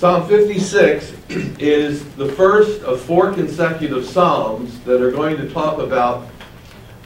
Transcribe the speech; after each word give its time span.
Psalm 0.00 0.26
56 0.26 1.12
is 1.58 2.02
the 2.14 2.26
first 2.32 2.80
of 2.84 3.02
four 3.02 3.34
consecutive 3.34 4.06
Psalms 4.06 4.80
that 4.84 5.02
are 5.02 5.10
going 5.10 5.36
to 5.36 5.46
talk 5.50 5.78
about 5.78 6.26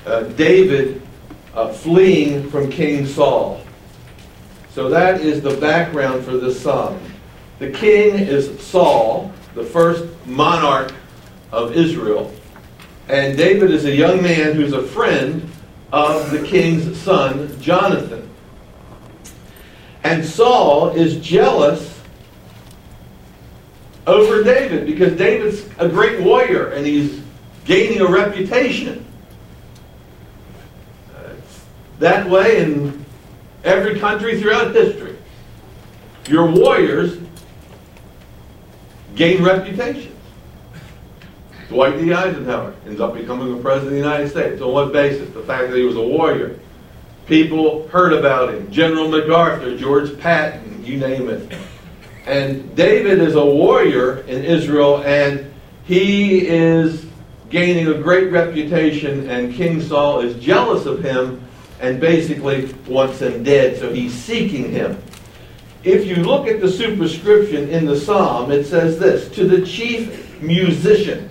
uh, 0.07 0.23
David 0.35 1.03
uh, 1.55 1.73
fleeing 1.73 2.49
from 2.51 2.71
King 2.71 3.05
Saul. 3.05 3.61
So 4.71 4.89
that 4.91 5.21
is 5.21 5.43
the 5.43 5.57
background 5.57 6.25
for 6.25 6.37
this 6.37 6.61
Psalm. 6.61 7.01
The 7.59 7.73
king 7.73 8.15
is 8.15 8.61
Saul, 8.61 9.33
the 9.57 9.65
first 9.65 10.05
monarch 10.25 10.95
of 11.51 11.73
Israel. 11.73 12.33
And 13.09 13.37
David 13.37 13.73
is 13.73 13.87
a 13.87 13.93
young 13.93 14.23
man 14.23 14.53
who's 14.53 14.73
a 14.73 14.85
friend 14.85 15.51
of 15.93 16.31
the 16.31 16.47
king's 16.47 16.97
son, 17.01 17.61
Jonathan. 17.61 18.31
And 20.05 20.25
Saul 20.25 20.91
is 20.91 21.17
jealous 21.17 21.94
over 24.07 24.43
David 24.43 24.87
because 24.87 25.17
David's 25.17 25.67
a 25.79 25.89
great 25.89 26.21
warrior 26.21 26.69
and 26.69 26.87
he's 26.87 27.23
gaining 27.65 28.01
a 28.01 28.07
reputation. 28.07 29.05
Uh, 31.15 31.31
that 31.99 32.29
way 32.29 32.63
in 32.63 33.05
every 33.65 33.99
country 33.99 34.41
throughout 34.41 34.75
history. 34.75 35.17
Your 36.29 36.51
warriors 36.51 37.19
gain 39.15 39.43
reputations. 39.43 40.11
Dwight 41.69 41.99
D. 41.99 42.13
Eisenhower 42.13 42.75
ends 42.87 43.01
up 43.01 43.15
becoming 43.15 43.55
the 43.55 43.63
President 43.63 43.89
of 43.89 43.93
the 43.93 43.99
United 43.99 44.29
States. 44.29 44.61
On 44.61 44.73
what 44.73 44.93
basis? 44.93 45.33
The 45.33 45.43
fact 45.43 45.71
that 45.71 45.77
he 45.77 45.85
was 45.85 45.97
a 45.97 46.03
warrior. 46.03 46.59
People 47.27 47.89
heard 47.89 48.13
about 48.13 48.53
him. 48.53 48.71
General 48.71 49.09
MacArthur, 49.09 49.77
George 49.77 50.19
Patton, 50.21 50.85
you 50.85 50.99
name 50.99 51.31
it. 51.31 51.57
And 52.27 52.75
David 52.75 53.21
is 53.21 53.35
a 53.35 53.45
warrior 53.45 54.21
in 54.21 54.45
Israel, 54.45 55.03
and 55.05 55.53
he 55.85 56.47
is 56.47 57.05
gaining 57.51 57.89
a 57.89 57.95
great 57.95 58.33
reputation, 58.33 59.29
and 59.29 59.55
King 59.55 59.83
Saul 59.83 60.21
is 60.21 60.43
jealous 60.43 60.87
of 60.87 61.03
him 61.05 61.47
and 61.81 62.01
basically 62.01 62.73
wants 62.89 63.21
him 63.21 63.43
dead, 63.43 63.79
so 63.79 63.93
he's 63.93 64.15
seeking 64.15 64.71
him. 64.71 65.01
If 65.83 66.07
you 66.07 66.17
look 66.17 66.49
at 66.49 66.63
the 66.63 66.71
superscription 66.71 67.69
in 67.69 67.85
the 67.85 67.99
psalm, 67.99 68.51
it 68.51 68.65
says 68.65 68.99
this 68.99 69.29
to 69.37 69.47
the 69.47 69.67
chief 69.67 70.41
musician. 70.41 71.29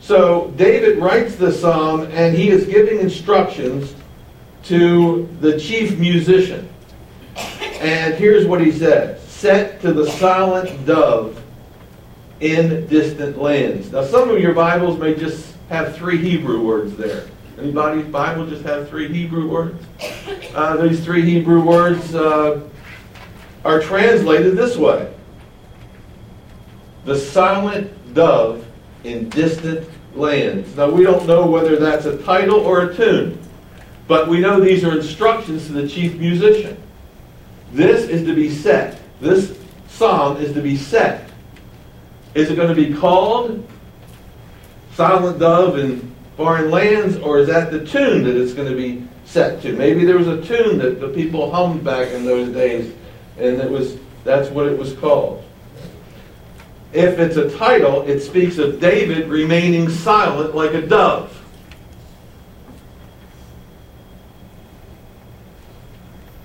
So 0.00 0.52
David 0.56 0.98
writes 0.98 1.36
the 1.36 1.50
psalm, 1.50 2.02
and 2.12 2.36
he 2.36 2.50
is 2.50 2.66
giving 2.66 3.00
instructions 3.00 3.94
to 4.64 5.26
the 5.40 5.58
chief 5.58 5.98
musician. 5.98 6.68
And 7.80 8.14
here's 8.14 8.46
what 8.46 8.60
he 8.60 8.70
says 8.70 9.23
Set 9.44 9.82
to 9.82 9.92
the 9.92 10.06
silent 10.12 10.86
dove 10.86 11.38
in 12.40 12.86
distant 12.86 13.36
lands. 13.36 13.92
Now, 13.92 14.02
some 14.02 14.30
of 14.30 14.40
your 14.40 14.54
Bibles 14.54 14.98
may 14.98 15.14
just 15.14 15.54
have 15.68 15.94
three 15.94 16.16
Hebrew 16.16 16.62
words 16.62 16.96
there. 16.96 17.26
Anybody's 17.58 18.06
Bible 18.06 18.46
just 18.46 18.62
have 18.62 18.88
three 18.88 19.06
Hebrew 19.12 19.46
words? 19.46 19.84
Uh, 20.54 20.78
these 20.78 21.04
three 21.04 21.20
Hebrew 21.20 21.62
words 21.62 22.14
uh, 22.14 22.62
are 23.66 23.82
translated 23.82 24.56
this 24.56 24.78
way 24.78 25.12
The 27.04 27.18
silent 27.18 28.14
dove 28.14 28.66
in 29.04 29.28
distant 29.28 29.86
lands. 30.14 30.74
Now, 30.74 30.88
we 30.88 31.02
don't 31.02 31.26
know 31.26 31.44
whether 31.44 31.76
that's 31.76 32.06
a 32.06 32.16
title 32.22 32.60
or 32.60 32.84
a 32.84 32.96
tune, 32.96 33.38
but 34.08 34.26
we 34.26 34.40
know 34.40 34.58
these 34.58 34.84
are 34.84 34.96
instructions 34.96 35.66
to 35.66 35.74
the 35.74 35.86
chief 35.86 36.14
musician. 36.14 36.78
This 37.72 38.08
is 38.08 38.26
to 38.26 38.34
be 38.34 38.48
set. 38.48 39.02
This 39.20 39.58
psalm 39.88 40.38
is 40.38 40.52
to 40.54 40.60
be 40.60 40.76
set. 40.76 41.30
Is 42.34 42.50
it 42.50 42.56
going 42.56 42.74
to 42.74 42.74
be 42.74 42.94
called 42.94 43.66
Silent 44.94 45.38
Dove 45.38 45.78
in 45.78 46.14
Foreign 46.36 46.70
Lands, 46.70 47.16
or 47.16 47.38
is 47.38 47.46
that 47.48 47.70
the 47.70 47.84
tune 47.84 48.24
that 48.24 48.36
it's 48.36 48.52
going 48.52 48.68
to 48.68 48.76
be 48.76 49.06
set 49.24 49.62
to? 49.62 49.72
Maybe 49.72 50.04
there 50.04 50.18
was 50.18 50.26
a 50.26 50.42
tune 50.42 50.78
that 50.78 51.00
the 51.00 51.08
people 51.08 51.50
hummed 51.50 51.84
back 51.84 52.10
in 52.10 52.24
those 52.24 52.52
days, 52.52 52.92
and 53.38 53.60
it 53.60 53.70
was 53.70 53.96
that's 54.24 54.48
what 54.50 54.66
it 54.66 54.76
was 54.78 54.94
called. 54.94 55.44
If 56.92 57.18
it's 57.18 57.36
a 57.36 57.50
title, 57.56 58.02
it 58.02 58.20
speaks 58.20 58.58
of 58.58 58.80
David 58.80 59.28
remaining 59.28 59.88
silent 59.88 60.54
like 60.54 60.74
a 60.74 60.82
dove. 60.82 61.30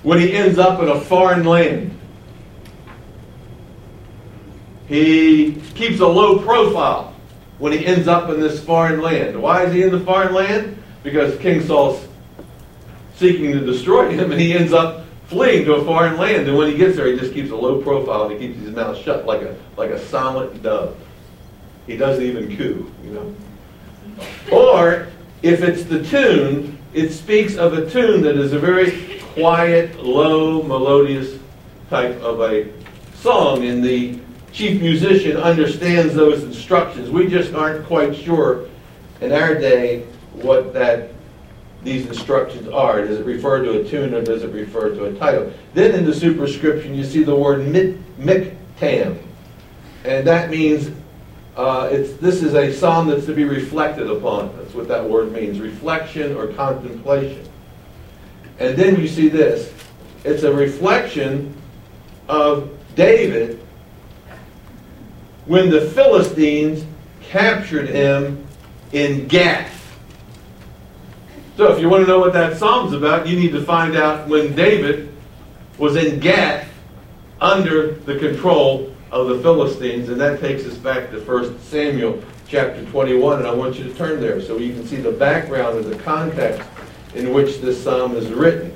When 0.01 0.19
he 0.19 0.33
ends 0.33 0.57
up 0.57 0.81
in 0.81 0.89
a 0.89 0.99
foreign 0.99 1.43
land, 1.43 1.98
he 4.89 5.53
keeps 5.75 5.99
a 5.99 6.07
low 6.07 6.39
profile 6.39 7.13
when 7.59 7.71
he 7.71 7.85
ends 7.85 8.07
up 8.07 8.29
in 8.29 8.39
this 8.39 8.61
foreign 8.63 9.01
land. 9.01 9.39
Why 9.39 9.63
is 9.63 9.73
he 9.73 9.83
in 9.83 9.91
the 9.91 9.99
foreign 9.99 10.33
land? 10.33 10.81
Because 11.03 11.37
King 11.39 11.61
Saul's 11.61 12.05
seeking 13.15 13.51
to 13.51 13.59
destroy 13.59 14.09
him, 14.09 14.31
and 14.31 14.41
he 14.41 14.53
ends 14.53 14.73
up 14.73 15.05
fleeing 15.27 15.63
to 15.65 15.75
a 15.75 15.85
foreign 15.85 16.17
land. 16.17 16.47
And 16.47 16.57
when 16.57 16.71
he 16.71 16.77
gets 16.77 16.97
there, 16.97 17.07
he 17.07 17.17
just 17.17 17.33
keeps 17.33 17.51
a 17.51 17.55
low 17.55 17.81
profile 17.81 18.23
and 18.23 18.31
he 18.31 18.47
keeps 18.47 18.59
his 18.59 18.75
mouth 18.75 18.97
shut 18.97 19.25
like 19.25 19.43
a 19.43 19.55
like 19.77 19.91
a 19.91 19.99
silent 20.07 20.61
dove. 20.63 20.97
He 21.85 21.95
doesn't 21.95 22.23
even 22.23 22.57
coo, 22.57 22.91
you 23.03 23.11
know. 23.11 23.35
Or 24.51 25.07
if 25.43 25.61
it's 25.61 25.83
the 25.83 26.03
tune, 26.03 26.77
it 26.93 27.11
speaks 27.11 27.55
of 27.55 27.73
a 27.73 27.89
tune 27.89 28.21
that 28.23 28.37
is 28.37 28.53
a 28.53 28.59
very 28.59 29.21
quiet, 29.33 30.03
low, 30.03 30.63
melodious 30.63 31.39
type 31.89 32.19
of 32.21 32.41
a 32.41 32.67
song, 33.15 33.63
and 33.65 33.83
the 33.83 34.19
chief 34.51 34.81
musician 34.81 35.37
understands 35.37 36.13
those 36.13 36.43
instructions. 36.43 37.09
We 37.09 37.27
just 37.27 37.53
aren't 37.53 37.85
quite 37.85 38.15
sure 38.15 38.67
in 39.21 39.31
our 39.31 39.55
day 39.55 40.01
what 40.33 40.73
that 40.73 41.11
these 41.83 42.05
instructions 42.07 42.67
are. 42.67 43.05
Does 43.05 43.19
it 43.19 43.25
refer 43.25 43.63
to 43.63 43.81
a 43.81 43.83
tune 43.83 44.13
or 44.13 44.21
does 44.21 44.43
it 44.43 44.51
refer 44.51 44.89
to 44.95 45.05
a 45.05 45.13
title? 45.13 45.51
Then 45.73 45.95
in 45.95 46.05
the 46.05 46.13
superscription 46.13 46.93
you 46.93 47.03
see 47.03 47.23
the 47.23 47.35
word 47.35 47.61
miktam. 47.61 49.17
And 50.03 50.27
that 50.27 50.49
means 50.49 50.91
uh, 51.55 51.89
it's, 51.91 52.13
this 52.13 52.41
is 52.41 52.53
a 52.53 52.73
psalm 52.73 53.07
that's 53.07 53.25
to 53.25 53.33
be 53.33 53.43
reflected 53.43 54.09
upon. 54.09 54.55
That's 54.57 54.73
what 54.73 54.87
that 54.87 55.07
word 55.07 55.31
means, 55.31 55.59
reflection 55.59 56.35
or 56.35 56.47
contemplation. 56.47 57.45
And 58.59 58.77
then 58.77 58.99
you 58.99 59.07
see 59.07 59.29
this. 59.29 59.73
It's 60.23 60.43
a 60.43 60.53
reflection 60.53 61.53
of 62.27 62.69
David 62.95 63.58
when 65.49 65.71
the 65.71 65.81
Philistines 65.81 66.85
captured 67.23 67.89
him 67.89 68.45
in 68.91 69.27
Gath. 69.27 69.75
So 71.57 71.73
if 71.73 71.81
you 71.81 71.89
want 71.89 72.03
to 72.03 72.07
know 72.07 72.19
what 72.19 72.33
that 72.33 72.57
psalm's 72.57 72.93
about, 72.93 73.27
you 73.27 73.37
need 73.37 73.51
to 73.53 73.63
find 73.63 73.95
out 73.95 74.27
when 74.27 74.55
David 74.55 75.11
was 75.79 75.95
in 75.95 76.19
Gath 76.19 76.69
under 77.41 77.93
the 77.93 78.19
control 78.19 78.95
of 79.11 79.29
the 79.29 79.39
Philistines, 79.39 80.09
and 80.09 80.21
that 80.21 80.39
takes 80.39 80.65
us 80.65 80.75
back 80.75 81.09
to 81.09 81.19
1 81.19 81.59
Samuel 81.61 82.23
chapter 82.47 82.85
21, 82.85 83.39
and 83.39 83.47
I 83.47 83.51
want 83.51 83.75
you 83.79 83.85
to 83.85 83.93
turn 83.95 84.21
there 84.21 84.39
so 84.39 84.59
you 84.59 84.71
can 84.71 84.85
see 84.85 84.97
the 84.97 85.13
background 85.13 85.79
and 85.79 85.91
the 85.91 85.97
context 86.03 86.61
in 87.15 87.33
which 87.33 87.59
this 87.59 87.83
psalm 87.83 88.15
is 88.15 88.27
written. 88.27 88.71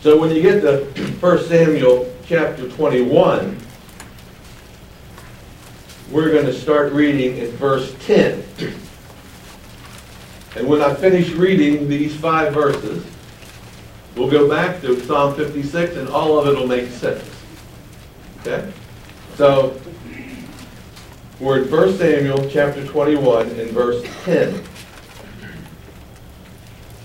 So 0.00 0.18
when 0.18 0.34
you 0.34 0.40
get 0.40 0.62
to 0.62 0.86
1 1.20 1.44
Samuel 1.44 2.10
chapter 2.24 2.70
21, 2.70 3.67
we're 6.10 6.30
going 6.32 6.46
to 6.46 6.52
start 6.52 6.92
reading 6.92 7.36
in 7.36 7.50
verse 7.52 7.94
10. 8.06 8.42
And 10.56 10.66
when 10.66 10.80
I 10.80 10.94
finish 10.94 11.30
reading 11.30 11.88
these 11.88 12.16
five 12.16 12.54
verses, 12.54 13.04
we'll 14.16 14.30
go 14.30 14.48
back 14.48 14.80
to 14.80 14.98
Psalm 15.04 15.34
56 15.34 15.96
and 15.96 16.08
all 16.08 16.38
of 16.38 16.46
it 16.48 16.58
will 16.58 16.66
make 16.66 16.88
sense. 16.88 17.24
Okay? 18.40 18.72
So, 19.36 19.80
we're 21.40 21.62
in 21.62 21.70
1 21.70 21.98
Samuel 21.98 22.48
chapter 22.50 22.84
21 22.86 23.50
and 23.50 23.70
verse 23.70 24.04
10. 24.24 24.60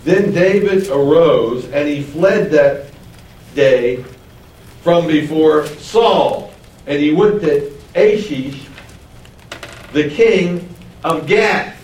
Then 0.04 0.34
David 0.34 0.88
arose 0.90 1.66
and 1.70 1.88
he 1.88 2.04
fled 2.04 2.52
that 2.52 2.88
day 3.54 4.04
from 4.82 5.08
before 5.08 5.68
Saul. 5.68 6.54
And 6.88 7.00
he 7.00 7.14
went 7.14 7.42
to 7.42 7.72
Achish, 7.96 8.68
the 9.94 10.10
king 10.10 10.68
of 11.04 11.28
Gath. 11.28 11.80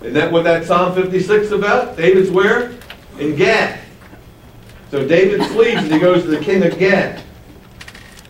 Isn't 0.00 0.14
that 0.14 0.32
what 0.32 0.44
that 0.44 0.64
Psalm 0.64 0.94
56 0.94 1.46
is 1.46 1.52
about? 1.52 1.96
David's 1.96 2.30
where? 2.30 2.72
In 3.18 3.36
Gath. 3.36 3.80
So 4.90 5.06
David 5.06 5.46
flees 5.46 5.76
and 5.76 5.92
he 5.92 5.98
goes 5.98 6.22
to 6.22 6.28
the 6.28 6.40
king 6.40 6.64
of 6.64 6.78
Gath. 6.78 7.24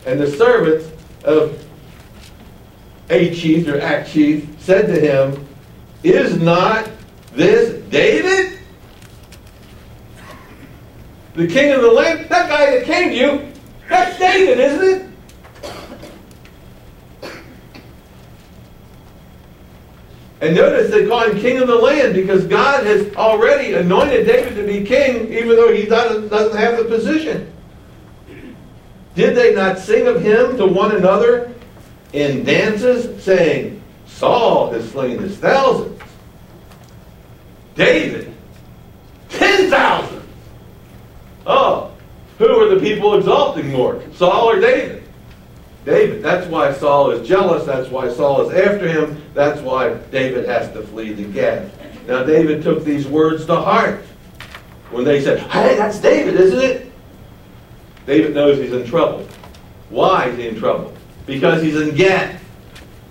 And 0.06 0.20
the 0.20 0.30
servants 0.30 0.90
of 1.24 1.64
Achish 3.08 3.66
or 3.66 3.78
Achish 3.78 4.44
said 4.58 4.86
to 4.86 5.00
him, 5.00 5.46
Is 6.02 6.40
not 6.40 6.88
this 7.32 7.82
David? 7.90 8.58
The 11.34 11.46
king 11.46 11.72
of 11.72 11.80
the 11.80 11.90
land? 11.90 12.28
That 12.28 12.48
guy 12.48 12.76
that 12.76 12.84
came 12.84 13.10
to 13.10 13.14
you, 13.14 13.52
that's 13.88 14.18
David, 14.18 14.58
isn't 14.58 15.00
it? 15.00 15.09
And 20.40 20.54
notice 20.54 20.90
they 20.90 21.06
call 21.06 21.30
him 21.30 21.38
king 21.38 21.58
of 21.58 21.68
the 21.68 21.74
land 21.74 22.14
because 22.14 22.46
God 22.46 22.86
has 22.86 23.14
already 23.14 23.74
anointed 23.74 24.26
David 24.26 24.56
to 24.56 24.66
be 24.66 24.84
king, 24.84 25.30
even 25.32 25.48
though 25.48 25.72
he 25.72 25.84
doesn't, 25.84 26.30
have 26.56 26.78
the 26.78 26.84
position. 26.84 27.52
Did 29.14 29.36
they 29.36 29.54
not 29.54 29.78
sing 29.78 30.06
of 30.06 30.22
him 30.22 30.56
to 30.56 30.66
one 30.66 30.96
another 30.96 31.52
in 32.14 32.44
dances, 32.44 33.22
saying, 33.22 33.82
Saul 34.06 34.72
has 34.72 34.90
slain 34.90 35.18
his 35.18 35.36
thousands, 35.36 36.00
David, 37.74 38.34
ten 39.28 39.70
thousands. 39.70 40.26
Oh, 41.46 41.92
who 42.38 42.46
are 42.46 42.74
the 42.74 42.80
people 42.80 43.18
exalting 43.18 43.70
more, 43.70 44.02
Saul 44.14 44.50
or 44.50 44.60
David? 44.60 44.99
David. 45.84 46.22
That's 46.22 46.46
why 46.46 46.72
Saul 46.72 47.10
is 47.10 47.26
jealous. 47.26 47.64
That's 47.64 47.88
why 47.88 48.12
Saul 48.12 48.48
is 48.48 48.58
after 48.58 48.86
him. 48.86 49.22
That's 49.34 49.60
why 49.60 49.94
David 50.10 50.46
has 50.46 50.70
to 50.72 50.82
flee 50.82 51.14
to 51.14 51.24
Gath. 51.24 51.72
Now, 52.06 52.22
David 52.22 52.62
took 52.62 52.84
these 52.84 53.06
words 53.06 53.46
to 53.46 53.56
heart. 53.56 54.04
When 54.90 55.04
they 55.04 55.22
said, 55.22 55.38
hey, 55.38 55.76
that's 55.76 55.98
David, 55.98 56.34
isn't 56.34 56.60
it? 56.60 56.92
David 58.06 58.34
knows 58.34 58.58
he's 58.58 58.72
in 58.72 58.84
trouble. 58.84 59.26
Why 59.88 60.26
is 60.26 60.36
he 60.36 60.48
in 60.48 60.58
trouble? 60.58 60.92
Because 61.26 61.62
he's 61.62 61.76
in 61.76 61.94
Gath. 61.94 62.42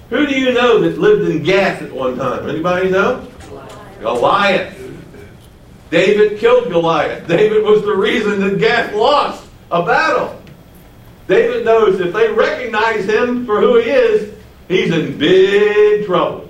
Who 0.09 0.25
do 0.25 0.37
you 0.37 0.51
know 0.51 0.81
that 0.81 0.97
lived 0.99 1.29
in 1.29 1.43
Gath 1.43 1.81
at 1.81 1.91
one 1.91 2.17
time? 2.17 2.49
Anybody 2.49 2.89
know? 2.89 3.25
Goliath. 3.47 4.01
Goliath. 4.01 4.75
David 5.89 6.39
killed 6.39 6.69
Goliath. 6.69 7.27
David 7.27 7.63
was 7.63 7.81
the 7.83 7.95
reason 7.95 8.41
that 8.41 8.59
Gath 8.59 8.93
lost 8.93 9.45
a 9.71 9.85
battle. 9.85 10.38
David 11.29 11.63
knows 11.63 11.99
if 11.99 12.11
they 12.11 12.27
recognize 12.31 13.05
him 13.05 13.45
for 13.45 13.61
who 13.61 13.77
he 13.77 13.87
is, 13.87 14.33
he's 14.67 14.91
in 14.91 15.15
big 15.15 16.07
trouble. 16.07 16.49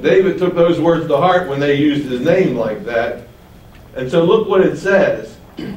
David 0.00 0.38
took 0.38 0.54
those 0.54 0.80
words 0.80 1.06
to 1.06 1.18
heart 1.18 1.50
when 1.50 1.60
they 1.60 1.74
used 1.74 2.08
his 2.08 2.22
name 2.22 2.56
like 2.56 2.82
that. 2.86 3.28
And 3.94 4.10
so 4.10 4.24
look 4.24 4.48
what 4.48 4.62
it 4.62 4.76
says. 4.78 5.36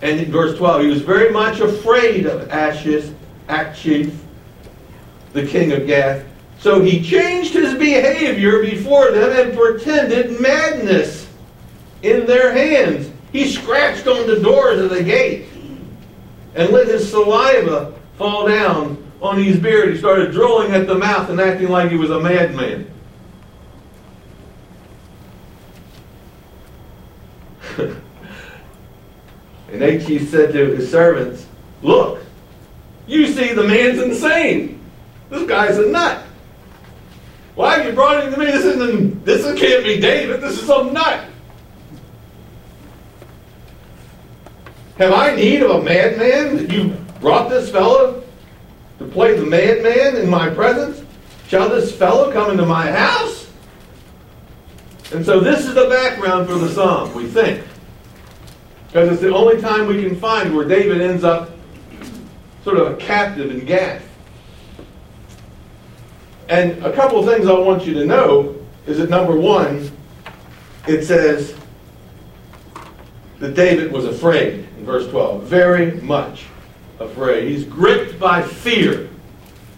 And 0.00 0.20
in 0.20 0.30
verse 0.30 0.56
12, 0.56 0.82
he 0.82 0.86
was 0.86 1.02
very 1.02 1.32
much 1.32 1.58
afraid 1.58 2.24
of 2.26 2.42
Achish, 2.52 3.10
Achshaph, 3.48 4.16
the 5.32 5.44
king 5.44 5.72
of 5.72 5.88
Gath. 5.88 6.24
So 6.60 6.80
he 6.80 7.02
changed 7.02 7.54
his 7.54 7.74
behavior 7.74 8.62
before 8.62 9.10
them 9.10 9.32
and 9.32 9.58
pretended 9.58 10.40
madness 10.40 11.28
in 12.02 12.26
their 12.26 12.52
hands. 12.52 13.10
He 13.32 13.50
scratched 13.50 14.06
on 14.06 14.28
the 14.28 14.38
doors 14.38 14.78
of 14.78 14.90
the 14.90 15.02
gate 15.02 15.47
and 16.54 16.70
let 16.70 16.88
his 16.88 17.10
saliva 17.10 17.92
fall 18.16 18.46
down 18.48 19.04
on 19.20 19.42
his 19.42 19.58
beard. 19.58 19.92
He 19.92 19.98
started 19.98 20.32
drooling 20.32 20.72
at 20.72 20.86
the 20.86 20.94
mouth 20.94 21.30
and 21.30 21.40
acting 21.40 21.68
like 21.68 21.90
he 21.90 21.96
was 21.96 22.10
a 22.10 22.20
madman. 22.20 22.90
and 27.78 28.02
H.E. 29.70 30.18
said 30.26 30.52
to 30.52 30.74
his 30.74 30.90
servants, 30.90 31.46
Look, 31.82 32.22
you 33.06 33.26
see 33.28 33.52
the 33.52 33.64
man's 33.64 34.00
insane. 34.00 34.80
This 35.30 35.46
guy's 35.48 35.78
a 35.78 35.86
nut. 35.88 36.24
Why 37.54 37.78
have 37.78 37.86
you 37.86 37.92
brought 37.92 38.24
him 38.24 38.32
to 38.32 38.38
me? 38.38 38.46
This 38.46 38.64
isn't 38.64 39.24
this 39.24 39.42
can't 39.58 39.84
be 39.84 40.00
David. 40.00 40.40
This 40.40 40.60
is 40.60 40.66
some 40.66 40.92
nut. 40.92 41.24
Have 44.98 45.12
I 45.12 45.36
need 45.36 45.62
of 45.62 45.70
a 45.70 45.80
madman 45.80 46.56
that 46.56 46.72
you 46.72 46.88
brought 47.20 47.48
this 47.48 47.70
fellow 47.70 48.24
to 48.98 49.04
play 49.04 49.36
the 49.36 49.46
madman 49.46 50.16
in 50.16 50.28
my 50.28 50.50
presence? 50.50 51.04
Shall 51.46 51.68
this 51.68 51.94
fellow 51.94 52.32
come 52.32 52.50
into 52.50 52.66
my 52.66 52.90
house? 52.90 53.48
And 55.12 55.24
so 55.24 55.38
this 55.38 55.66
is 55.66 55.74
the 55.74 55.88
background 55.88 56.48
for 56.48 56.56
the 56.56 56.68
psalm, 56.68 57.14
we 57.14 57.28
think. 57.28 57.64
Because 58.88 59.10
it's 59.12 59.22
the 59.22 59.32
only 59.32 59.60
time 59.60 59.86
we 59.86 60.02
can 60.02 60.18
find 60.18 60.54
where 60.54 60.66
David 60.66 61.00
ends 61.00 61.22
up 61.22 61.50
sort 62.64 62.78
of 62.78 62.92
a 62.92 62.96
captive 62.96 63.52
in 63.52 63.64
Gath. 63.64 64.02
And 66.48 66.84
a 66.84 66.92
couple 66.92 67.20
of 67.20 67.26
things 67.26 67.46
I 67.46 67.56
want 67.56 67.86
you 67.86 67.94
to 67.94 68.04
know 68.04 68.56
is 68.86 68.98
that 68.98 69.10
number 69.10 69.36
one, 69.36 69.92
it 70.88 71.04
says 71.04 71.54
that 73.38 73.54
David 73.54 73.92
was 73.92 74.04
afraid 74.04 74.67
verse 74.88 75.06
12. 75.08 75.42
Very 75.42 76.00
much 76.00 76.46
afraid. 76.98 77.48
He's 77.48 77.64
gripped 77.64 78.18
by 78.18 78.42
fear. 78.42 79.10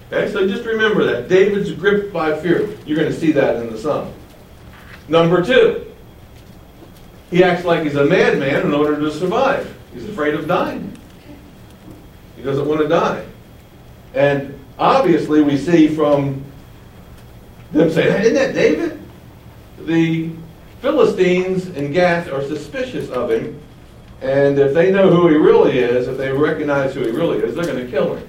Okay, 0.07 0.33
so 0.33 0.47
just 0.47 0.65
remember 0.65 1.05
that. 1.05 1.29
David's 1.29 1.73
gripped 1.73 2.13
by 2.13 2.39
fear. 2.39 2.71
You're 2.87 2.97
going 2.97 3.13
to 3.13 3.19
see 3.19 3.33
that 3.33 3.57
in 3.57 3.71
the 3.71 3.77
psalm. 3.77 4.13
Number 5.09 5.45
two, 5.45 5.93
he 7.31 7.43
acts 7.43 7.65
like 7.65 7.83
he's 7.83 7.97
a 7.97 8.05
madman 8.05 8.67
in 8.67 8.73
order 8.73 8.99
to 9.01 9.11
survive. 9.11 9.77
He's 9.93 10.09
afraid 10.09 10.35
of 10.35 10.47
dying. 10.47 10.97
He 12.37 12.43
doesn't 12.43 12.67
want 12.67 12.81
to 12.81 12.89
die. 12.89 13.27
And 14.15 14.59
obviously, 14.79 15.43
we 15.43 15.59
see 15.59 15.89
from 15.89 16.45
them 17.73 17.91
saying, 17.91 18.23
Isn't 18.23 18.35
that 18.35 18.55
David? 18.55 19.01
The 19.81 20.31
Philistines 20.81 21.69
in 21.69 21.93
Gath 21.93 22.31
are 22.33 22.43
suspicious 22.43 23.11
of 23.11 23.31
him, 23.31 23.61
and 24.21 24.59
if 24.59 24.75
they 24.75 24.91
know 24.91 25.11
who 25.11 25.29
he 25.29 25.37
really 25.37 25.79
is, 25.79 26.09
if 26.09 26.19
they 26.19 26.31
recognize 26.31 26.95
who 26.95 27.01
he 27.01 27.11
really 27.11 27.39
is, 27.39 27.55
they're 27.55 27.65
going 27.65 27.85
to 27.85 27.91
kill 27.91 28.17
him. 28.17 28.29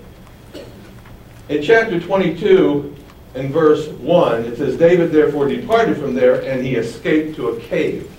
In 1.50 1.62
chapter 1.62 2.00
22, 2.00 2.96
in 3.36 3.52
verse 3.52 3.88
1, 3.88 4.46
it 4.46 4.58
says, 4.58 4.78
David 4.78 5.12
therefore 5.12 5.48
departed 5.48 5.98
from 5.98 6.14
there, 6.14 6.42
and 6.44 6.66
he 6.66 6.76
escaped 6.76 7.36
to 7.36 7.50
a 7.50 7.60
cave. 7.60 8.10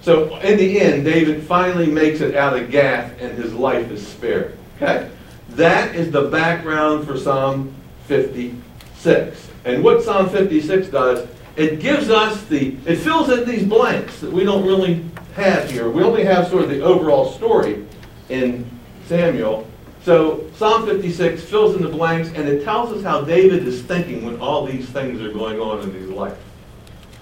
So 0.00 0.36
in 0.38 0.56
the 0.56 0.80
end, 0.80 1.04
David 1.04 1.42
finally 1.42 1.86
makes 1.86 2.20
it 2.20 2.34
out 2.34 2.58
of 2.58 2.70
Gath, 2.70 3.20
and 3.20 3.36
his 3.36 3.52
life 3.52 3.90
is 3.90 4.06
spared. 4.06 4.56
Okay? 4.76 5.10
That 5.50 5.94
is 5.94 6.10
the 6.10 6.28
background 6.28 7.06
for 7.06 7.18
Psalm 7.18 7.74
56. 8.06 9.50
And 9.64 9.84
what 9.84 10.02
Psalm 10.02 10.30
56 10.30 10.88
does 10.88 11.28
it 11.58 11.80
gives 11.80 12.08
us 12.08 12.44
the, 12.44 12.76
it 12.86 12.96
fills 12.96 13.28
in 13.30 13.44
these 13.44 13.64
blanks 13.64 14.20
that 14.20 14.30
we 14.30 14.44
don't 14.44 14.64
really 14.64 15.04
have 15.38 15.70
here. 15.70 15.88
We 15.88 16.02
only 16.02 16.24
have 16.24 16.48
sort 16.48 16.64
of 16.64 16.70
the 16.70 16.82
overall 16.82 17.32
story 17.32 17.86
in 18.28 18.68
Samuel. 19.06 19.66
So 20.02 20.48
Psalm 20.56 20.86
56 20.86 21.42
fills 21.42 21.76
in 21.76 21.82
the 21.82 21.88
blanks 21.88 22.28
and 22.28 22.48
it 22.48 22.64
tells 22.64 22.92
us 22.92 23.02
how 23.02 23.22
David 23.22 23.66
is 23.66 23.82
thinking 23.82 24.24
when 24.24 24.40
all 24.40 24.66
these 24.66 24.88
things 24.88 25.20
are 25.20 25.32
going 25.32 25.60
on 25.60 25.82
in 25.82 25.92
his 25.92 26.10
life. 26.10 26.38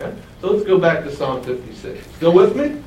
Okay? 0.00 0.14
So 0.40 0.52
let's 0.52 0.64
go 0.64 0.78
back 0.78 1.04
to 1.04 1.14
Psalm 1.14 1.42
56. 1.42 2.06
Still 2.16 2.32
with 2.32 2.56
me? 2.56 2.82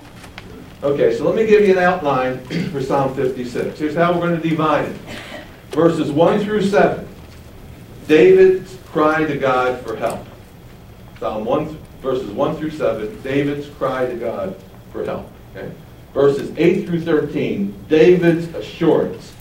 Okay, 0.81 1.17
so 1.17 1.25
let 1.25 1.35
me 1.35 1.45
give 1.45 1.65
you 1.65 1.73
an 1.73 1.83
outline 1.83 2.39
for 2.71 2.81
Psalm 2.81 3.13
56. 3.13 3.77
Here's 3.77 3.95
how 3.95 4.13
we're 4.13 4.27
going 4.27 4.41
to 4.41 4.49
divide 4.49 4.85
it. 4.85 4.97
Verses 5.71 6.11
1 6.11 6.43
through 6.43 6.61
7. 6.61 7.07
David's 8.07 8.77
cry 8.85 9.25
to 9.25 9.37
God 9.37 9.81
for 9.81 9.95
help. 9.95 10.25
Psalm 11.19 11.43
1, 11.43 11.77
verses 12.01 12.31
1 12.31 12.55
through 12.55 12.71
7, 12.71 13.21
David's 13.21 13.67
cry 13.75 14.05
to 14.05 14.15
God 14.15 14.55
for 14.91 15.05
help. 15.05 15.31
Okay? 15.55 15.71
Verses 16.13 16.51
8 16.57 16.87
through 16.87 17.01
13, 17.01 17.85
David's 17.87 18.47
assurance 18.55 19.33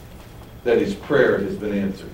that 0.64 0.78
his 0.78 0.95
prayer 0.95 1.38
has 1.38 1.57
been 1.57 1.76
answered. 1.76 2.11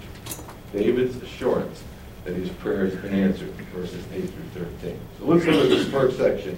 David's 0.73 1.17
assurance 1.23 1.83
that 2.25 2.35
his 2.35 2.51
prayer 2.51 2.87
has 2.87 2.95
been 2.97 3.15
answered, 3.15 3.51
verses 3.75 4.05
8 4.13 4.21
through 4.21 4.65
13. 4.81 5.01
So 5.19 5.25
let's 5.25 5.45
look 5.45 5.57
at 5.57 5.69
this 5.69 5.89
first 5.89 6.17
section. 6.17 6.57